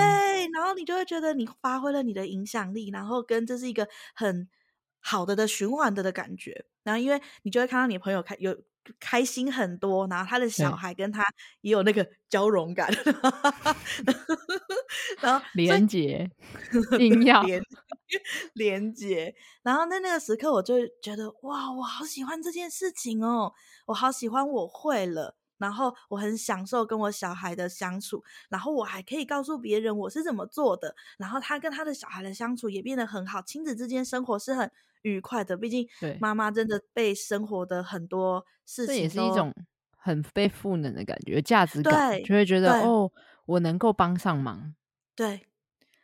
[0.53, 4.47] 然后你就会觉得你发挥了你的影响力，然后跟这是一个很
[4.99, 6.65] 好的的循环的的感觉。
[6.83, 8.55] 然后因为你就会看到你朋友开有。
[8.99, 11.23] 开心很多，然后他的小孩跟他
[11.61, 12.91] 也有那个交融感，
[15.21, 16.29] 然后连接，
[16.99, 17.61] 硬要连
[18.53, 23.53] 连接，然后在那个时刻，我就觉得哇，我好喜欢这件事情哦，
[23.87, 34.71] 我好喜欢我会了，然后我很享受跟我小孩的相处，然后我还可以告诉别人我是怎么做的，然后他跟他的小孩的相处也变得很好，亲子之间生活是很
[35.03, 35.87] 愉快的，毕竟
[36.19, 39.53] 妈妈真的被生活的很多事情，这也是一种
[39.95, 43.11] 很被赋能的感觉，价值感，就会觉得哦，
[43.45, 44.73] 我能够帮上忙。
[45.15, 45.47] 对，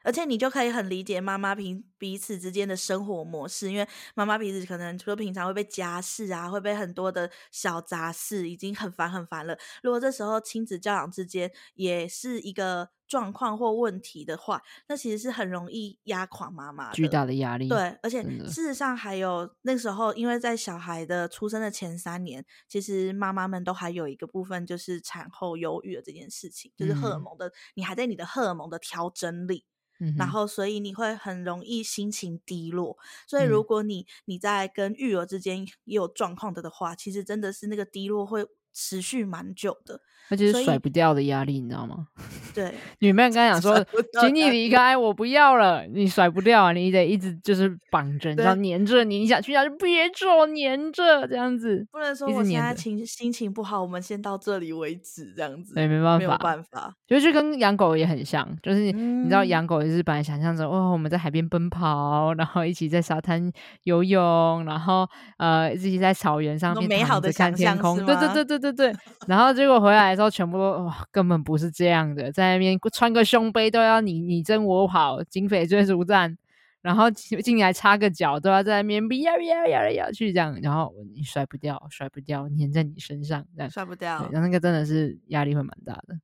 [0.04, 9.58] 而且你就可以很理解妈妈平彼此之间的生活模式，因为妈妈彼此可能说平常会被家事啊，会被很多的小杂事已经很烦很烦了。
[9.82, 12.90] 如果这时候亲子教养之间也是一个。
[13.06, 17.70] 状况或问题的话，那其实是很容易压垮妈妈的，巨大的压力。
[17.70, 29.64] 对，而且事实上还有那时候，因为在小孩的出生的前三年，其实妈妈们都还有一个部分就是产后忧郁的这件事情，就是荷尔蒙的，嗯、你还在你的荷尔蒙的调整里，
[30.06, 32.98] 嗯、然后所以你会很容易心情低落。
[33.28, 38.46] 所以如果你你在跟育儿之间也有状况的的话，其实真的是那个低落会。
[38.76, 42.08] 持续蛮久的，那就是甩不掉的压力，你知道吗？
[42.54, 43.86] 对，女朋友刚才讲说，
[44.22, 63.52] 请你离开，我不要了，你甩不掉啊，你得一直就是绑着，然后黏着你，你想去哪就别走，黏着这样子，不能说我现在情心情不好，我们先到这里为止，这样子，对，没办法，没有办法，就是跟养狗也很像，就是你知道养狗也是本来想象着，哦，我们在海边奔跑，然后一起在沙滩
[63.84, 65.08] 游泳，然后
[65.38, 68.60] 呃，一起在草原上面美好的看天空，对对对对。
[68.64, 68.94] 对对，
[69.28, 76.38] 然后结果回来的时候，全部都哇，根本不是这样的，在那边穿个胸杯都要你你争我跑，警匪追逐战，
[76.82, 86.20] 然后进来插个脚都要在那边呀呀呀呀去这样，然后你甩不掉，甩不掉，粘在你身上，这样甩不掉，然后那个真的是压力会蛮大的，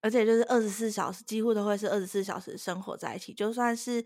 [0.00, 4.04] 而且就是二十四小时，几乎都会是二十四小时生活在一起，就算是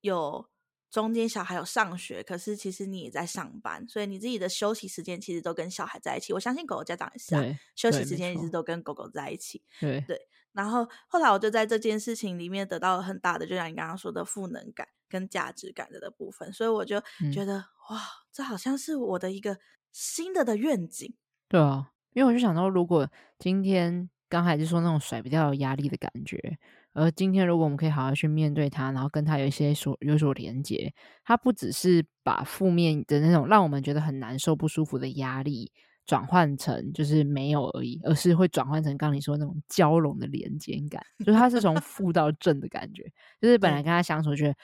[0.00, 0.46] 有。
[0.94, 6.32] 中间小孩有上学，可是其实你也在上班，所以你自己的休息时间其实都跟小孩在一起。
[6.32, 7.42] 我相信狗狗家长也是啊，
[7.74, 9.60] 休息时间一直都跟狗狗在一起。
[9.80, 10.16] 对对。
[10.52, 17.00] 然后后来我就在这件事情里面得到了很大的，就像你刚刚说的赋能感跟价值感的的部分，所以我就
[17.32, 19.58] 觉得、嗯、哇，这好像是我的一个
[19.90, 21.12] 新的的愿景。
[21.48, 26.56] 对啊，因为我就想到，如果今天刚才就说那种甩不掉压力的感觉。
[26.94, 35.72] 而今天，如果我们可以好好去面对它，然后跟它有一些所有所连接，它不只是把负面的那种让我们觉得很难受、不舒服的压力
[36.06, 43.02] 转换成就是没有而已，而是会转换成刚刚你说的那种交融的连接感，就是它是从负到正的感觉。
[43.40, 44.54] 就是本来跟他相处，觉得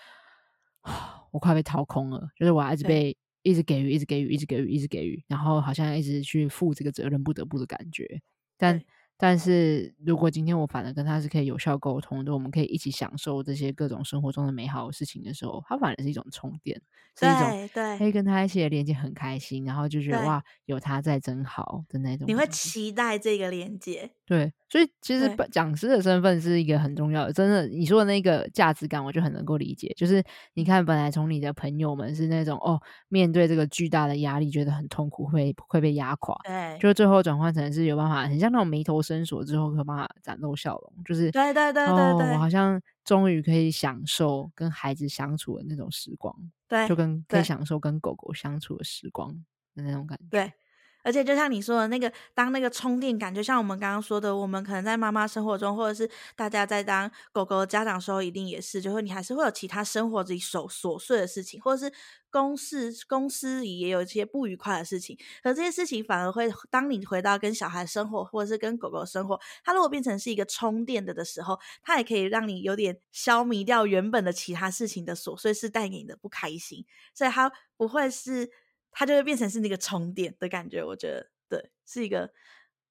[1.33, 8.21] 我快被掏空了，就是我还一直被一直给予、一直给予、一直给予、一直给予，然后好像一直去负这个责任，不得不的感觉，
[8.57, 8.81] 但。
[9.21, 16.81] 但是如果今天我反而跟他是可以有效沟通的，我们可以一起享受这些各种生活中的美好的事情的时候，他反而是一种充电，
[17.19, 22.27] 是一种对，可以跟他一起的连接很开心，然后就觉得哇，有他在真好的那种。
[22.27, 29.93] 你会期待这个连接，对，所以其实讲师的身份是一个很重要的，真的，你说的那个价值感，我就很能够理解。
[29.97, 30.23] 就是
[30.55, 46.35] 你看，本来从你的朋友们是那种哦，面对这个巨大的压力觉得很痛苦，会会被压垮，对，就最后转换成是有办法，很像那种眉头生锁之后，可办法展露笑容，就是对对对对对，哦、我好像终于可以享受跟孩子相处的那种时光，
[46.69, 49.33] 对，就跟可以享受跟狗狗相处的时光
[49.75, 50.53] 的那种感觉，对。
[51.03, 61.93] 而且就像你说的那个，当那个充电感，就像我们刚刚说的，我们可能在妈妈生活中，或者是大家在当狗狗家长时候，一定也是，就会你还是会有其他生活自己琐琐碎的事情，或者是
[62.31, 76.85] 公事公司里也有一些不愉快的事情，可这些事情反而会，当你回到跟小孩生活，或者是跟狗狗生活，它如果变成是一个充电的的时候，它也可以让你有点消弭掉原本的其他事情的琐碎是带给你的不开心，
[77.15, 78.51] 所以它不会是。
[78.91, 82.33] 它就会变成是那个充电的感觉，我觉得对，是一个，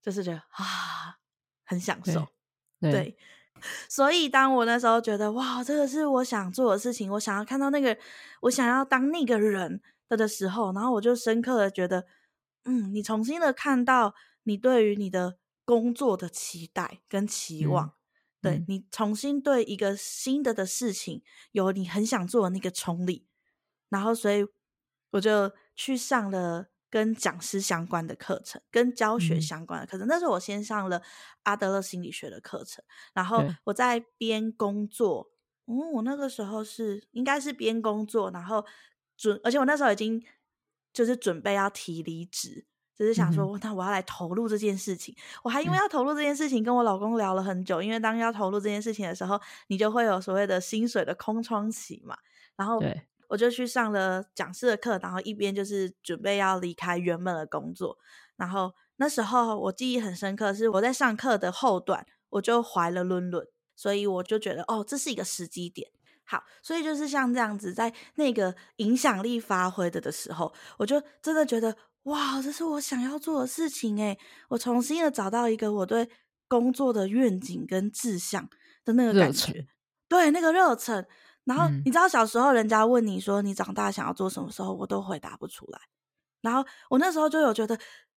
[0.01, 1.19] 就是觉得啊，
[1.65, 2.27] 很享受，
[2.79, 3.17] 对，对。
[3.89, 7.97] 所以当我那时候觉得哇，这个是我想做的事情，我想要看到那个，
[8.43, 12.07] 我想要当那个人的的时候，然后我就深刻的觉得，
[12.63, 17.93] 嗯，你重新的看到你对于你的工作的期待跟期望，嗯、
[18.41, 23.27] 对、嗯、你重新对一个新的的事情有你很想做的那个冲力，
[23.89, 24.45] 然后所以
[25.11, 25.51] 我就。
[25.81, 30.05] 去上了跟讲师相关的课程，跟教学相关的课程。
[30.05, 31.01] 嗯、那时候我先上了
[31.43, 35.31] 阿德勒心理学的课程，然后我在边工作。
[35.67, 38.65] 嗯，我那个时候是应该是边工作，然后
[39.15, 40.21] 准，而且我那时候已经
[40.91, 45.15] 就是准备要提离职，就是想说，那我要来投入这件事情。
[45.17, 47.81] 嗯、我还因为要投入这件事情，跟我老公聊了很久。
[47.81, 52.17] 因为当要投入这件事情的时候，你就会有所谓的薪水的空窗期嘛。
[52.57, 52.83] 然后。
[53.29, 53.33] 对。
[53.33, 57.97] 我就去上了讲师的课，然后一边就是准备要离开原本的工作。
[58.35, 65.91] 然后那时候我记忆很深刻，是我在上课的后段，我就怀了伦伦，所以我就觉得哦，这是一个时机点。
[66.23, 74.17] 好，所以就是像这样子，在那个影响力发挥的的时候，我就真的觉得哇，这是我想要做的事情诶，
[74.49, 76.09] 我重新的找到一个我对
[76.47, 78.49] 工作的愿景跟志向
[78.85, 79.67] 的那个感觉，
[80.07, 81.07] 对，那个热忱。
[81.49, 85.79] 然后你知道小时候人家问你说你长大想要做什么时候，我都回答不出来。
[86.41, 87.75] 然后我那时候就有觉得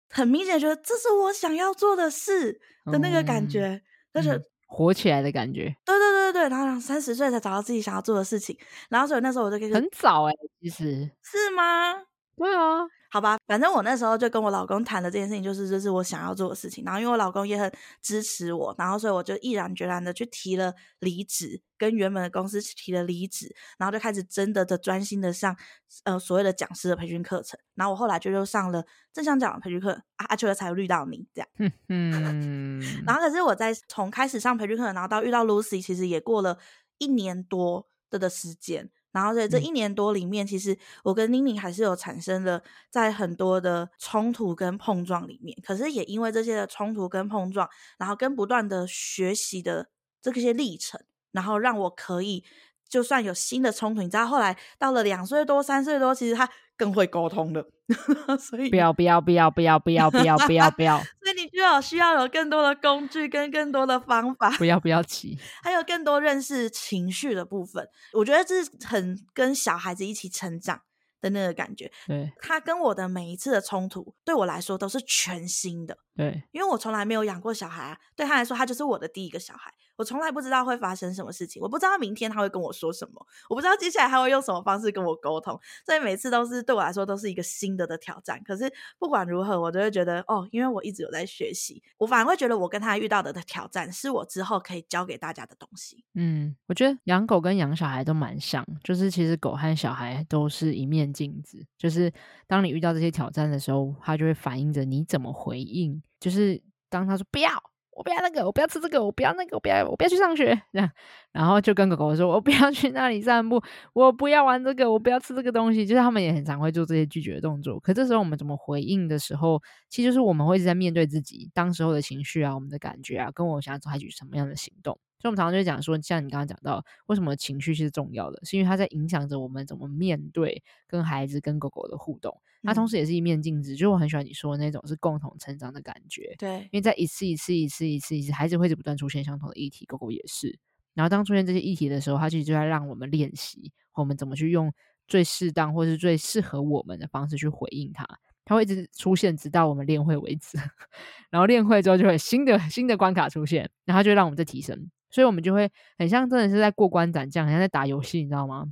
[0.08, 3.80] 很明显，觉得这是我想要做的事的那个感觉，
[4.12, 5.72] 就、嗯、是活起来的感觉。
[5.84, 11.94] 对对对对，然后三十岁才找到自己想要做的事情，然后所以那时候我就跟很早哎、欸，其实是吗？
[12.36, 12.84] 对啊。
[13.12, 16.84] 好吧，反正我那时候就跟我老公谈的这件事情，就是这是我想要做的事情。
[16.84, 17.70] 然后因为我老公也很
[18.00, 25.56] 支持我，然后所以我就毅然决然的去提了离职，跟原本的公司提了离职，然后就开始真的的专心的上
[26.04, 27.58] 呃所谓的讲师的培训课程。
[27.74, 31.48] 然后我后来就又上了正向讲的培训课，啊，阿秋才遇到你这样。
[31.88, 36.58] 嗯， 然后可是我在从开始上培训课，然后到遇到 Lucy，其实也过了
[36.98, 38.88] 一年多的的时间。
[39.12, 45.56] 然后在这一年多里面，嗯、其实我跟宁宁还是有产生了在很多的冲突跟碰撞里面。
[45.62, 47.68] 可是也因为这些的冲突跟碰撞，
[47.98, 49.88] 然后跟不断的学习的
[50.22, 51.00] 这些历程，
[51.32, 52.44] 然后让我可以
[52.88, 57.66] 就算有新的冲突，你知道后来到了两岁多、三岁多，其实他更会沟通了。
[58.38, 60.18] 所以不要不要不要不要不要不
[60.52, 61.02] 要不要
[61.44, 64.50] 你就要需要有更多的工具跟更多的方法。
[64.58, 67.86] 不要不要急，还有更多认识情绪的部分。
[68.12, 70.80] 我觉得这是很跟小孩子一起成长
[71.20, 71.90] 的那个感觉。
[72.06, 75.96] 对，他跟我的每一次的冲突，对我来说都是全新的。
[76.16, 79.72] 对，因为我从来没有养过小孩啊，对他来说，他就是我的第一个小孩。
[80.00, 88.42] 我从来不知道会发生什么事情，我不知道明天他会跟我说什么，我不知道接下来他会用什么方式跟我沟通，所以每次都是对我来说都是一个新的的挑战。
[88.42, 96.02] 可是不管如何，我都会觉得哦，因为我一直有在学习，我反而会觉得我跟他遇到的的挑战是我之后可以教给大家的东西。
[96.14, 102.10] 嗯，我觉得养狗跟养小孩都蛮像，就是其实狗和小孩都是一面镜子，就是
[102.46, 106.02] 当你遇到这些挑战的时候，它就会反映着你怎么回应。
[106.18, 107.50] 就是当他说不要。
[107.92, 110.90] 我不要那个，我不要吃这个，我不要那个，我不要，我不要去上学， 这样，
[111.32, 115.84] 然后就跟狗狗说， 我不要去那里散步，我不要玩这个，我不要吃这个东西。
[115.84, 117.78] 就是他们也很常会做这些拒绝的动作。
[117.80, 124.98] 可这时候我们怎么回应的时候，其实就是我们会一直在面对自己当时候的情绪啊，我们的感觉啊，跟我想采取什么样的行动。
[125.20, 132.40] 所以我们常常就讲说，像你刚刚讲到，为什么情绪是重要的，是因为它在影响着我们怎么面对跟孩子、跟狗狗的互动。
[132.62, 136.34] 它同时也是一面镜子，就我很喜欢你说的那种是共同成长的感觉。
[136.38, 140.58] 对，因为在一次一次一次一次一次，孩子会一直不断出现相同的议题，狗狗也是。
[140.92, 144.72] 然后当出现这些议题的时候，它其实就在让我们练习我们怎么去用
[145.06, 148.06] 最适当或是最适合我们的方式去回应它。
[148.44, 150.58] 它会一直出现，直到我们练会为止。
[151.30, 154.90] 然后练会之后，就会新的新的关卡出现，然后就会让我们再提升。
[155.10, 158.66] 所以我们就会很像真的是在过关斩将，很像在打游戏，你知道吗？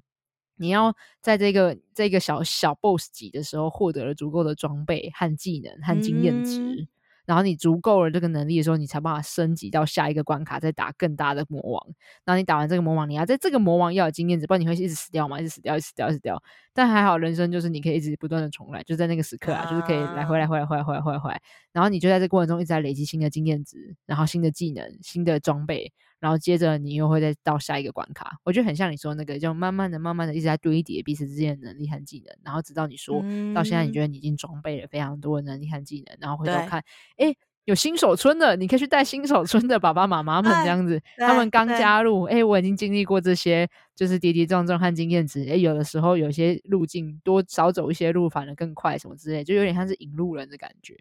[0.61, 6.89] 你要在这个这个小小 boss 级的时候获得了足够的装备和技能和经验值，嗯、
[7.27, 11.87] 然后你足够了这个能力的时候，你才办法升级到下一个关卡，再打更大的魔王。
[12.25, 16.43] 然后你打完这个魔王，你要在这个魔王要有经验值，不然你会一直死掉嘛，一直死掉，一直死掉，一直死掉。
[16.79, 21.43] 但还好，人生就是你可以一直不断的重来，就在那个时刻啊，就是可以来回来回来回来回来回来回来。
[21.73, 25.93] 然后你就在这过程中一直在累积新的经验值，然后新的技能、新的装备。
[26.21, 36.83] 然后接着你又会再到下一个关卡，我觉得很像你说那个，就慢慢的、慢慢的一直在堆叠彼此之间的能力和技能，然后直到你说、嗯、到现在，你觉得你已经装备了非常多的能力和技能，然后回头看，
[37.19, 37.33] 哎，
[37.69, 50.97] 有新手村的，你可以去带新手村的爸爸妈妈们这样子，他们刚加入，哎，我已经经历过这些，就是跌跌撞撞和经验值，哎，有的时候有些路径多少走一些路，反而更快，什么之类，就有点像是引路人的感觉。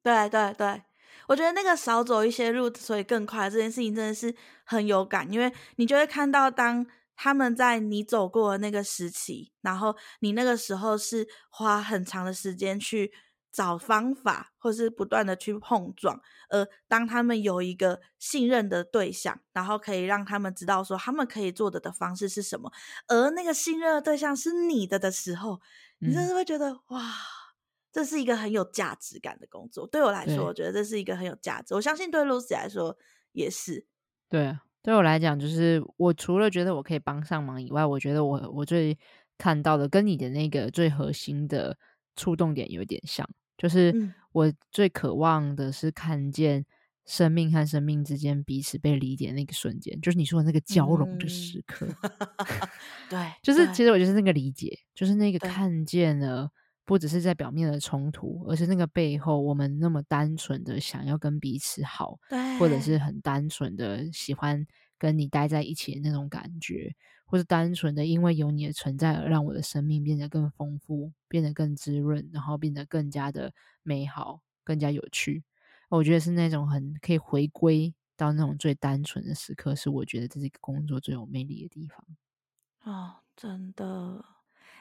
[0.00, 0.80] 对对对。
[1.26, 4.32] 我觉得那个少走一些路，所以更快这件事情真的是
[4.64, 13.12] 很有感，因为你就会看到，当他们在你走过的那个时期，然后你那个时候是花很长的时间去
[13.52, 22.72] 找方法，或是不断的去碰撞，而当他们有一个信任的对象，然后可以让他们知道说他们可以做的的方式是什么，
[23.06, 25.60] 而那个信任的对象是你的的时候，
[25.98, 27.12] 你真的会觉得、嗯、哇。
[27.94, 31.74] 这是一个很有价值感的工作，对我来说，我觉得这是一个很有价值。
[31.74, 32.96] 我相信对 Lucy 来说
[33.32, 33.86] 也是。
[34.30, 38.98] 对啊，对我来讲，就是我除了觉得我可以帮上忙以外，我觉得我我最
[39.36, 41.76] 看到的跟你的那个最核心的
[42.16, 46.64] 触动点有点像，就是我最渴望的是看见
[47.04, 51.62] 生命和生命之间彼此被理解那个瞬间，就是你说的那个交融的时。
[51.66, 51.86] 刻。
[52.00, 52.68] 嗯、
[53.10, 56.50] 对，就是其实我就是那个理解，就是那个看见了。
[56.84, 62.18] 不只是在表面的冲突，而是那个背后，我们那么单纯的想要跟彼此好，
[62.58, 64.66] 或者是很单纯的喜欢
[65.02, 66.94] 跟你待在一起的那种感觉，
[67.24, 75.42] 或是单纯的因为有你的存在而让我的生命变得更丰富，变得更滋润，然后变得更加的美好，更加有趣。
[75.88, 82.16] 我觉得是那种很可以回归到那种最单纯的时刻，是我觉得这是一个工作最有魅力的地方。
[82.84, 84.24] 哦，真的。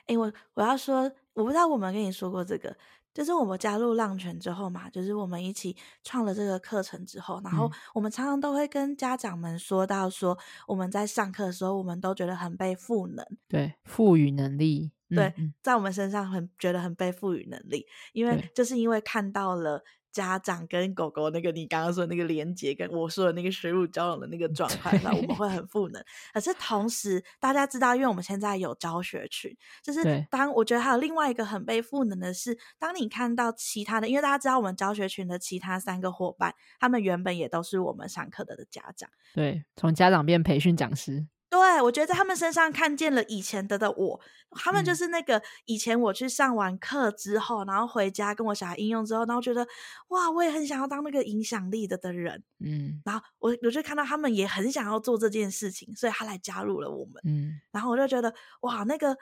[0.07, 1.03] 哎，我我要说，
[1.33, 2.75] 我不知道我们跟你说过这个，
[3.13, 10.37] 就是我们加入浪泉之后嘛，就是我们一起创了这个课程之后，然后我们常常都会跟家长们说到说，
[10.67, 19.83] 我们在上课的时候，我们都觉得很被赋能，对，赋予能力，对，嗯、在我们身上很觉得很被赋予能力，因为就是因为看到了。
[20.11, 26.03] 家长跟狗狗那个你刚刚说的那个连接，跟我说的那个水乳交融的那个状态，那我们会很赋能。
[26.33, 41.27] 可是同时，大家知道，因为我们现在有教学群，就是当我觉得还有另外一个很被赋能的是，当你看到其他的，因为大家知道我们教学群的其他三个伙伴，他们原本也都是我们上课的的家长，对，从家长变培训讲师。
[41.51, 44.21] 对，我觉得在他们身上看见了以前的的我，
[44.51, 49.67] 他们就是那个以前我去上完课之后，嗯、然后回家跟我小孩应用之后，然后觉得
[50.07, 59.17] 哇，我也很想要当那个影响力的的人，嗯，然后我我就看到他们也很想要做这件事情，所以他来加入了我们，嗯，然后我就觉得哇，那个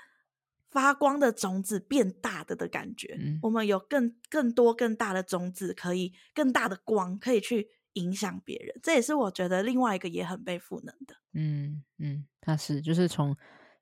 [0.70, 7.72] 发光的种子变大的的感觉，嗯、我们有更更多更大的种子，可以更大的光可以去。
[8.00, 11.16] 影响别人，这也是我觉得另外一个也很被赋能的。
[11.34, 13.36] 嗯嗯，他是就是从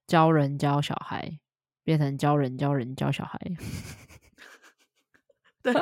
[0.05, 1.39] 教人教小孩
[1.84, 3.39] 变成教人教人教小孩。
[5.63, 5.74] 对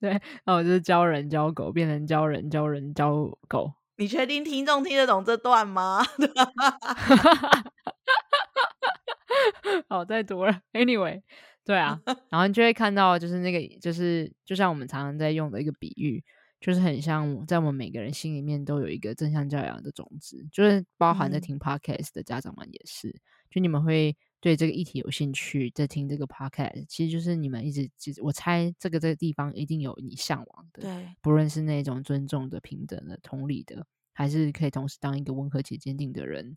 [0.00, 3.72] 对，那我就是教人教狗变成教人教人教狗。
[3.98, 6.02] 你确定听众听得懂这段吗？
[9.88, 10.60] 好，再读了。
[10.72, 11.22] Anyway，
[11.64, 12.00] 对啊，
[12.30, 16.22] 然后你就会看到，就是那个，就是就像我们常常在用的一个比喻。
[16.66, 23.20] 就是很像，在我们每个人心里面都有一个正向教养的种子，就是包含在听 podcast 的家长们也是，嗯、
[23.52, 36.56] 就你们会对这个议题有兴趣，在听这个 podcast，其实就是你们一直，其实我猜这个这个地方一定有你向往的，对，不论是那种尊重的、平等的、同理的，还是可以同时当一个温和且坚定的人，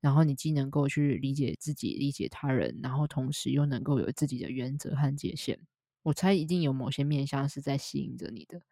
[0.00, 5.58] 然后你既能够去理解自己、理解他人，然后同时又能够有自己的原则和界限，
[6.02, 8.62] 我猜一定有某些面向是在吸引着你的。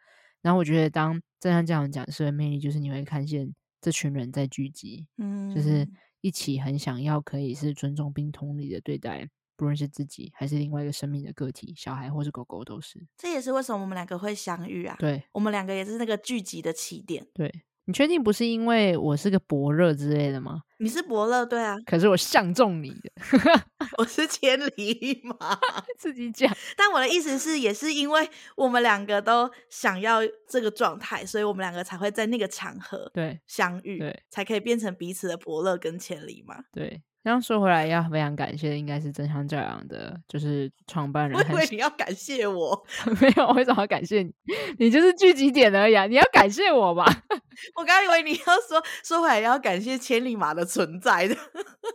[0.42, 5.88] 然后我觉得，当正像这样讲述的魅力，就是你会看见这群人在聚集，嗯，就是
[6.20, 13.06] 一起很想要可以是尊重并同理的对待，不论是自己还是另外一个生命的个体，小孩或是狗狗都是。
[13.16, 14.96] 这也是为什么我们两个会相遇啊？
[14.98, 17.26] 对，我们两个也是那个聚集的起点。
[17.34, 17.52] 对。
[17.88, 20.60] 你确定不是因为我是个伯乐之类的吗？
[20.76, 21.74] 你是伯乐，对啊。
[21.86, 23.10] 可是我相中你的，
[23.96, 25.58] 我是千里马，
[25.96, 26.54] 自己讲。
[26.76, 36.62] 但我的意思是，也是因为我们两个都想要这个状态，所以我们两个才会在那个场合对相遇，对，才可以变成彼此的伯乐跟千里马。
[36.70, 37.02] 对。
[37.28, 41.38] 然后说回来，要非常感谢的应该是真相教养的，就是创办人。
[41.38, 42.82] 我以为你要感谢我，
[43.20, 44.32] 没有，我为什么要感谢你？
[44.78, 46.06] 你就是聚集点而已啊！
[46.06, 47.04] 你要感谢我吧？
[47.76, 51.36] 我刚以为你要说，说回来要感谢千里马的存在的。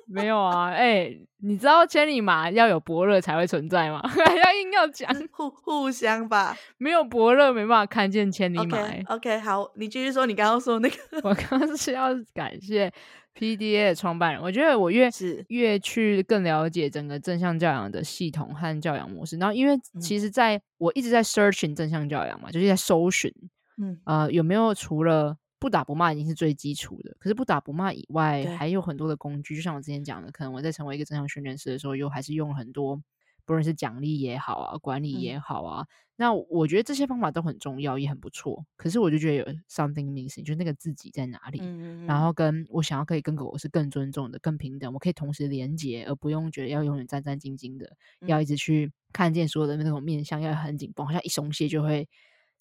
[0.06, 4.00] 没有啊，哎、欸，你知道千里马要有伯乐才会存在吗？
[4.08, 6.56] 还要硬要讲互互相吧？
[6.78, 9.04] 没有伯乐没办法看见千里马、欸。
[9.08, 12.94] Okay, OK，好，你继续说，你刚刚说那个，我刚刚是要感谢。
[13.36, 19.38] PDA 的创办人，我觉得我越是越去更了解整个正向教养的系统和教养模式。
[19.38, 23.34] 然后，因为其实在我一直在 searching 正向教养嘛，就是在搜寻，
[23.82, 29.56] 嗯，呃，有没有除了不打不骂已经是最基础的，可是不打不骂以外，还有很多的工具。
[29.56, 33.02] 就像我之前讲的，可能我在成为一个正向训练师的时候，又还是用了很多。
[33.46, 38.66] 不论是奖励也好啊，管理也好啊，嗯、那我觉得这些方法都很重要，也很不错。
[38.76, 41.60] 可是我就觉得有 something missing，就是那个自己在哪里？
[41.62, 47.86] 嗯、然后跟我想要可以跟狗狗是更尊重的、更平等，我可以同时连接，而不用觉得要永远战战兢兢的，
[48.22, 52.08] 嗯、要一直去看见所有的那种面相，要很紧绷，好像一松懈就会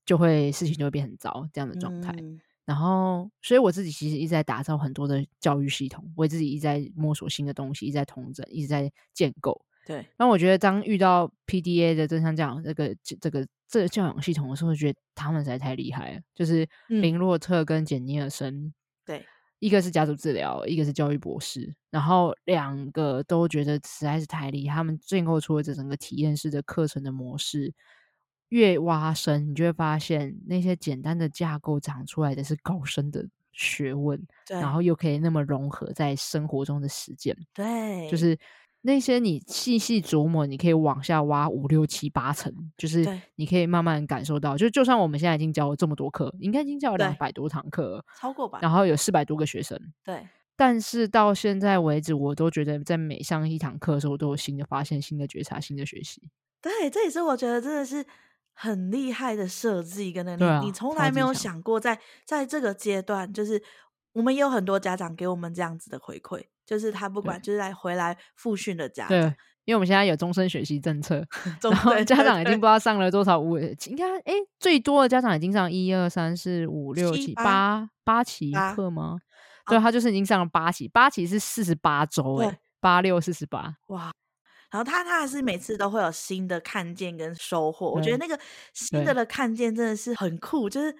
[0.04, 2.12] 就会事情就会变很糟这样的状态。
[2.18, 9.64] 嗯、然后，所以我自己其实一直在打造很多的教育系统，我自己一直在摸索新的东西，一直在统整，一直在建构。
[9.84, 16.20] 对，那我觉得当遇到 PDA 的正向教养这个这个这个教养系统的时候，我觉得他们实在太厉害了。
[16.36, 18.72] 就是林洛特跟简尼尔森，
[19.04, 19.24] 对、嗯，
[19.58, 24.76] 一个是家族治疗，一个是教育博士，然后两个都觉得实在是太厉害。
[24.76, 27.74] 他们建构出了这整个体验式的课程的模式，
[28.50, 38.38] 越挖深，你就会发现那些简单的架构长出来的是高深的学问，然后又可以那么融合在生活中的实践，对，就是。
[38.82, 43.06] 那些你细细琢磨，你可以往下挖五六七八层，就是
[43.36, 44.56] 你可以慢慢感受到。
[44.56, 48.58] 就就算我们现在已经教了这么多课，应该已经教了两百多堂课，超过吧？
[48.60, 50.26] 然后有四百多个学生，对。
[50.54, 56.22] 但是到现在为止，我都觉得在每上一堂课的时候，我都有新的发现、新的觉察、新的学习。
[56.60, 58.04] 对，这也是我觉得真的是
[58.52, 60.44] 很厉害的设计跟能力。
[60.44, 63.60] 啊、你从来没有想过在，在在这个阶段，就是
[64.12, 66.44] 我们也有很多家长给我们这样子的回馈。
[66.66, 69.20] 就是他不管，就是来回来复训的家长，对，
[69.64, 71.24] 因为我们现在有终身学习政策，
[71.62, 79.18] 然后家长已经不知道上了多少五，应该哎最多的家长已经上一二三四五六七八八期课吗？
[79.66, 84.12] 对，他就是已经上了八期，八期是四十八周，哎，八六四十八，哇！
[84.70, 88.38] 然后他他还是每次都会有新的看见跟收获，我觉得那个
[88.72, 90.96] 新的的看见真的是很酷，就是哇。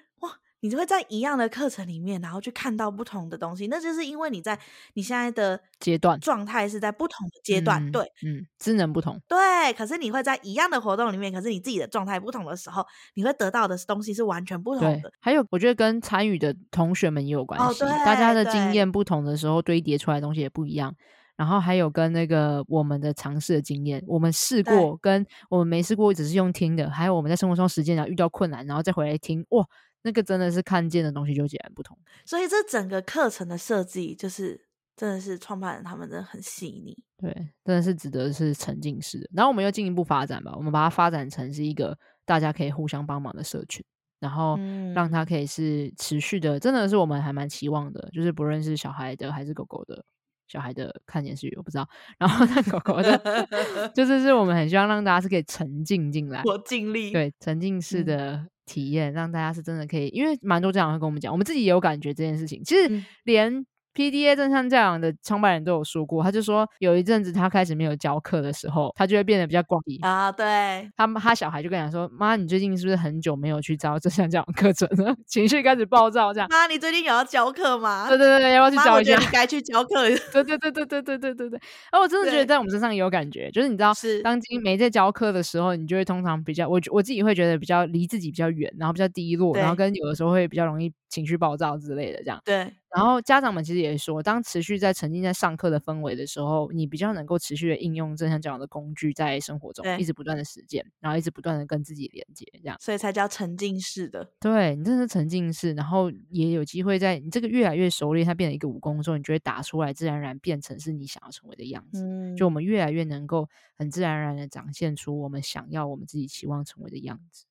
[0.63, 4.57] 你就会在一样的课程里面，然后去看到不同的东西，那就是因为你在
[4.95, 9.73] 你现在的阶段状态是在不同的阶段，对，嗯，智能不同，对。
[9.73, 15.11] 可是你会在一样的活动里面，可是你自己的状态不同的时候，你会得到的东西是完全不同的。
[15.21, 20.95] 还有，我觉得跟参与的同学们也有关系，哦、大家的经验不同的时候，堆叠出来的东西也不一样。
[21.35, 29.67] 然后还有跟那个我们的尝试的经验，我们试过跟我们没试过，只是用听的，还有我们在生活中实践，然后遇到困难，然后再回来听，哇。
[30.03, 37.33] 那个真的是看见的东西就截然不同，所以这整个课程的设计就是真的是创办人他们真的很细腻，对，
[37.65, 39.29] 真的是值得是沉浸式的。
[39.33, 43.85] 然后我们又进一步发展吧，我们把它发展成是一个大家可以互相帮忙的社群，
[44.21, 44.59] 然后
[44.95, 50.05] 让它可以是持续的，真的是我们还蛮期望的，就是不论是小孩的还是狗狗的，
[50.49, 51.89] 小孩的看电视我不知道，
[52.19, 53.49] 然后 那狗狗的，
[53.95, 58.47] 就是是我们很希望让大家是可以沉浸进来，我尽力，对，沉浸式的。
[58.73, 62.63] 嗯体验让大家是真的可以，因为蛮多家长会跟我们讲，我们自己也有感觉这件事情。
[62.65, 63.65] 其实连
[63.95, 70.31] PDA 正向教养的创办人都有说过，他就说有一阵子他开始没有教课的时候，他就会变得比较怪啊。
[70.33, 75.15] 对，他他小孩就跟他说：“妈，你最近是不是很久没有去教正向教养课程了？
[75.27, 78.09] 情绪开始暴躁这样。”妈，你最近有要教课吗？
[78.09, 79.17] 对对对对，要不要去教一下？
[79.19, 80.09] 你该去教课。
[80.33, 81.61] 对对对对对对对对对。
[81.91, 92.41] 而我真的觉得在我们身上也有感觉，就是你知道，是当今没在教课的时候，你就会通常比较我我自己会觉得比较离自己比较远，然后比较低落，然后跟有的时候会比较容易情绪暴躁之类的这样。
[92.45, 92.73] 对。
[92.95, 104.31] 然后家长们其实也说，当持续在沉浸在上课的氛围的时候，你比较能够持续的应用正向教养的工具在生活中，一直不断的实践，然后一直不断的跟自己连接，这样，所以才叫沉浸式的。
[104.39, 112.05] 对，你真的是沉浸式，然后也有机会在你这个越来越熟练，它变成一个武功之后，你就会打出来，自然而然变成是你想要成为的样子。
[112.05, 113.49] 嗯，就我们越来越能够
[113.79, 117.47] 很自然而然的展现出我们想要、我们自己期望成为的样子。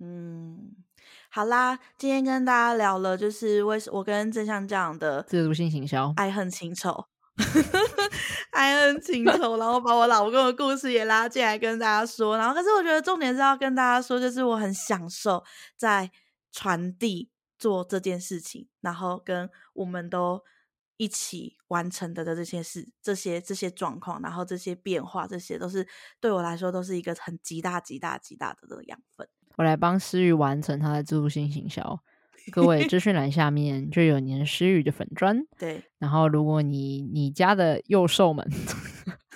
[0.00, 0.76] 嗯，
[1.30, 7.06] 好啦，今天跟大家聊了，就是为什我跟正向这样的自主性行销爱恨情仇，
[8.52, 15.42] 爱恨情 仇，然后把我老公的故事也拉进来跟大家说，然后可是我觉得重点是要跟大家说，就是我很享受
[15.76, 16.10] 在
[16.52, 20.42] 传递做这件事情，然后跟我们都
[20.96, 25.86] 一起完成的的这些事、这些这些状况，然后这些变化，这些都是
[26.20, 29.28] 对我来说都是一个很极大、极大、极大的这个养分。
[29.58, 32.00] 我来帮思雨完成他的自助性行销。
[32.50, 35.82] 各位资讯栏下面就有您诗雨的粉砖， 对。
[35.98, 38.48] 然后如果你你家的幼兽们，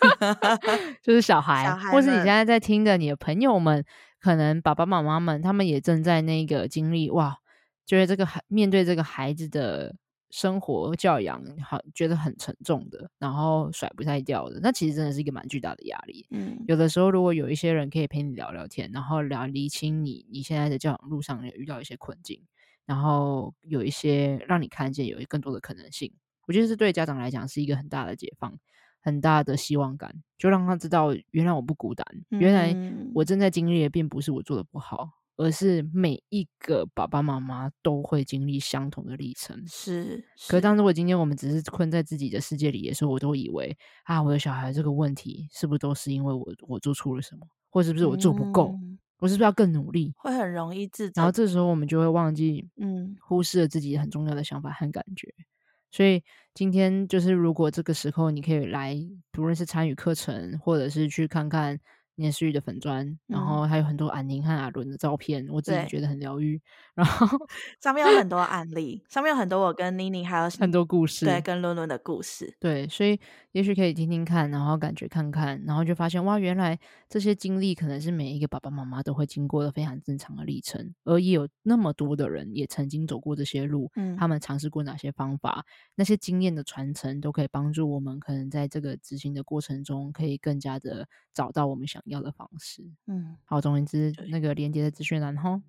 [1.02, 3.84] 就是小孩，小孩或是你现在在听的你的朋友们，
[4.20, 7.36] 可能爸爸妈妈们他们也正在那个经历哇，
[7.84, 9.94] 就是这个孩面对这个孩子的
[10.32, 16.26] 生活教养，好觉得很沉重的，然后甩不太掉的，那其实真的是一个蛮巨大的压力。
[16.30, 22.42] 嗯，有的时候如果有一些人可以陪你聊聊天，然后聊厘清你你现在的教养路上有遇到一些困境。
[22.84, 26.12] 然后有一些让你看见有更多的可能性，
[26.48, 28.52] 我觉得是对家长来讲是一个很大的解放，
[29.00, 32.74] 很大的希望感，就让他知道原来我不孤单，嗯、原来
[33.14, 35.08] 我正在经历的并不是我做的不好，
[35.42, 39.56] 而是每一个爸爸妈妈都会经历相同的历程。
[39.66, 48.76] 是，是可是当如果今天我们只是困在自己的世界里的时候，我都以为啊，我的小孩这个问题是不是都是因为我我做错了什么，或是不是我做不够？
[48.80, 50.12] 嗯我是不是要更努力？
[50.16, 55.28] 会很容易自责，然后这时候我们就会忘记，嗯，忽视了自己很重要的想法和感觉。
[55.38, 55.44] 嗯、
[55.92, 56.20] 所以
[56.54, 58.98] 今天就是，如果这个时候你可以来，
[59.30, 61.78] 不论是参与课程，或者是去看看。
[62.16, 66.60] 念诗玉的粉专，嗯、然后还有很多安宁和阿伦的照片，我自己觉得很疗愈。
[66.94, 67.26] 然后
[67.80, 73.18] 上面有很多案 例，上面有很多我跟妮妮还有很多故事，对，跟伦伦的故事，对，所以
[73.52, 76.78] 也许可以听听看，然后感觉看看，然后就发现哇，原来
[77.08, 95.62] 这些经历可能是每一个爸爸妈妈都会经过的非常正常的历程，而也有那么多的人也曾经走过这些路，嗯，他们尝试过哪些方法，那些经验的传承都可以帮助我们，可能在这个执行的过程中，可以更加的找到我们想要的方式，嗯，好，总而言之，那个连接的资讯栏哈。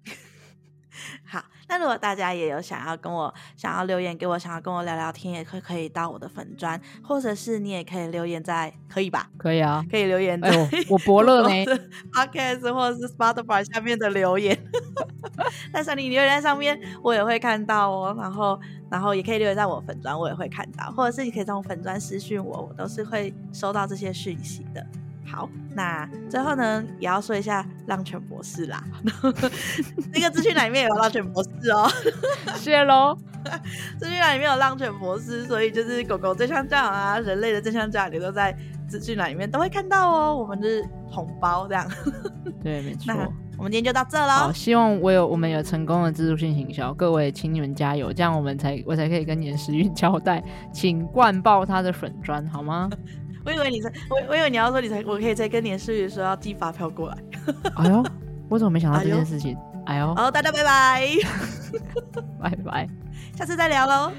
[1.26, 9.30] 好，那如果大家也有想要跟我想要留言给我，想要跟我聊聊天，也可可以到我的粉砖，或者是你也可以留言在，可以吧？
[9.38, 11.50] 可以啊，可以留言在、哎、我伯乐呢
[12.12, 14.58] ，Podcast 或者是 Spotify 下面的留言。
[15.74, 18.16] 但是你留言在上面，我也会看到哦。
[18.20, 24.86] 然后，然后也可以留言在我粉砖，我也会看到，或者是你可以从粉砖私讯我，我都是会收到这些讯息的。
[25.34, 28.84] 好，那最后呢，也要说一下浪犬博士啦。
[30.14, 31.90] 那个资讯栏里面有浪犬博士哦，
[32.56, 33.18] 谢喽。
[34.00, 38.56] 资讯栏里面有浪犬博士，所以就是狗狗正向教养啊，人类的正向教养，你都在
[38.88, 40.38] 资讯栏里面都会看到哦。
[40.38, 41.86] 我们是同胞这样。
[42.62, 43.12] 对，没错。
[43.58, 44.32] 我们今天就到这喽。
[44.32, 52.90] 好，希望我有我们有成功的自助性行销，各位请你们加油，这样我们才我才可以跟你的时运交代，请灌爆他的粉砖好吗？
[53.46, 57.18] 我以为你在，我我以为你要说你才，我可以再跟你的诗瑜说要寄发票过来。
[57.76, 58.06] 哎呦，
[58.50, 59.58] 我怎么没想到这件事情？
[59.86, 61.10] 哎呦，好，大家拜拜，
[62.42, 62.88] 拜拜，
[63.36, 64.12] 下次再聊喽。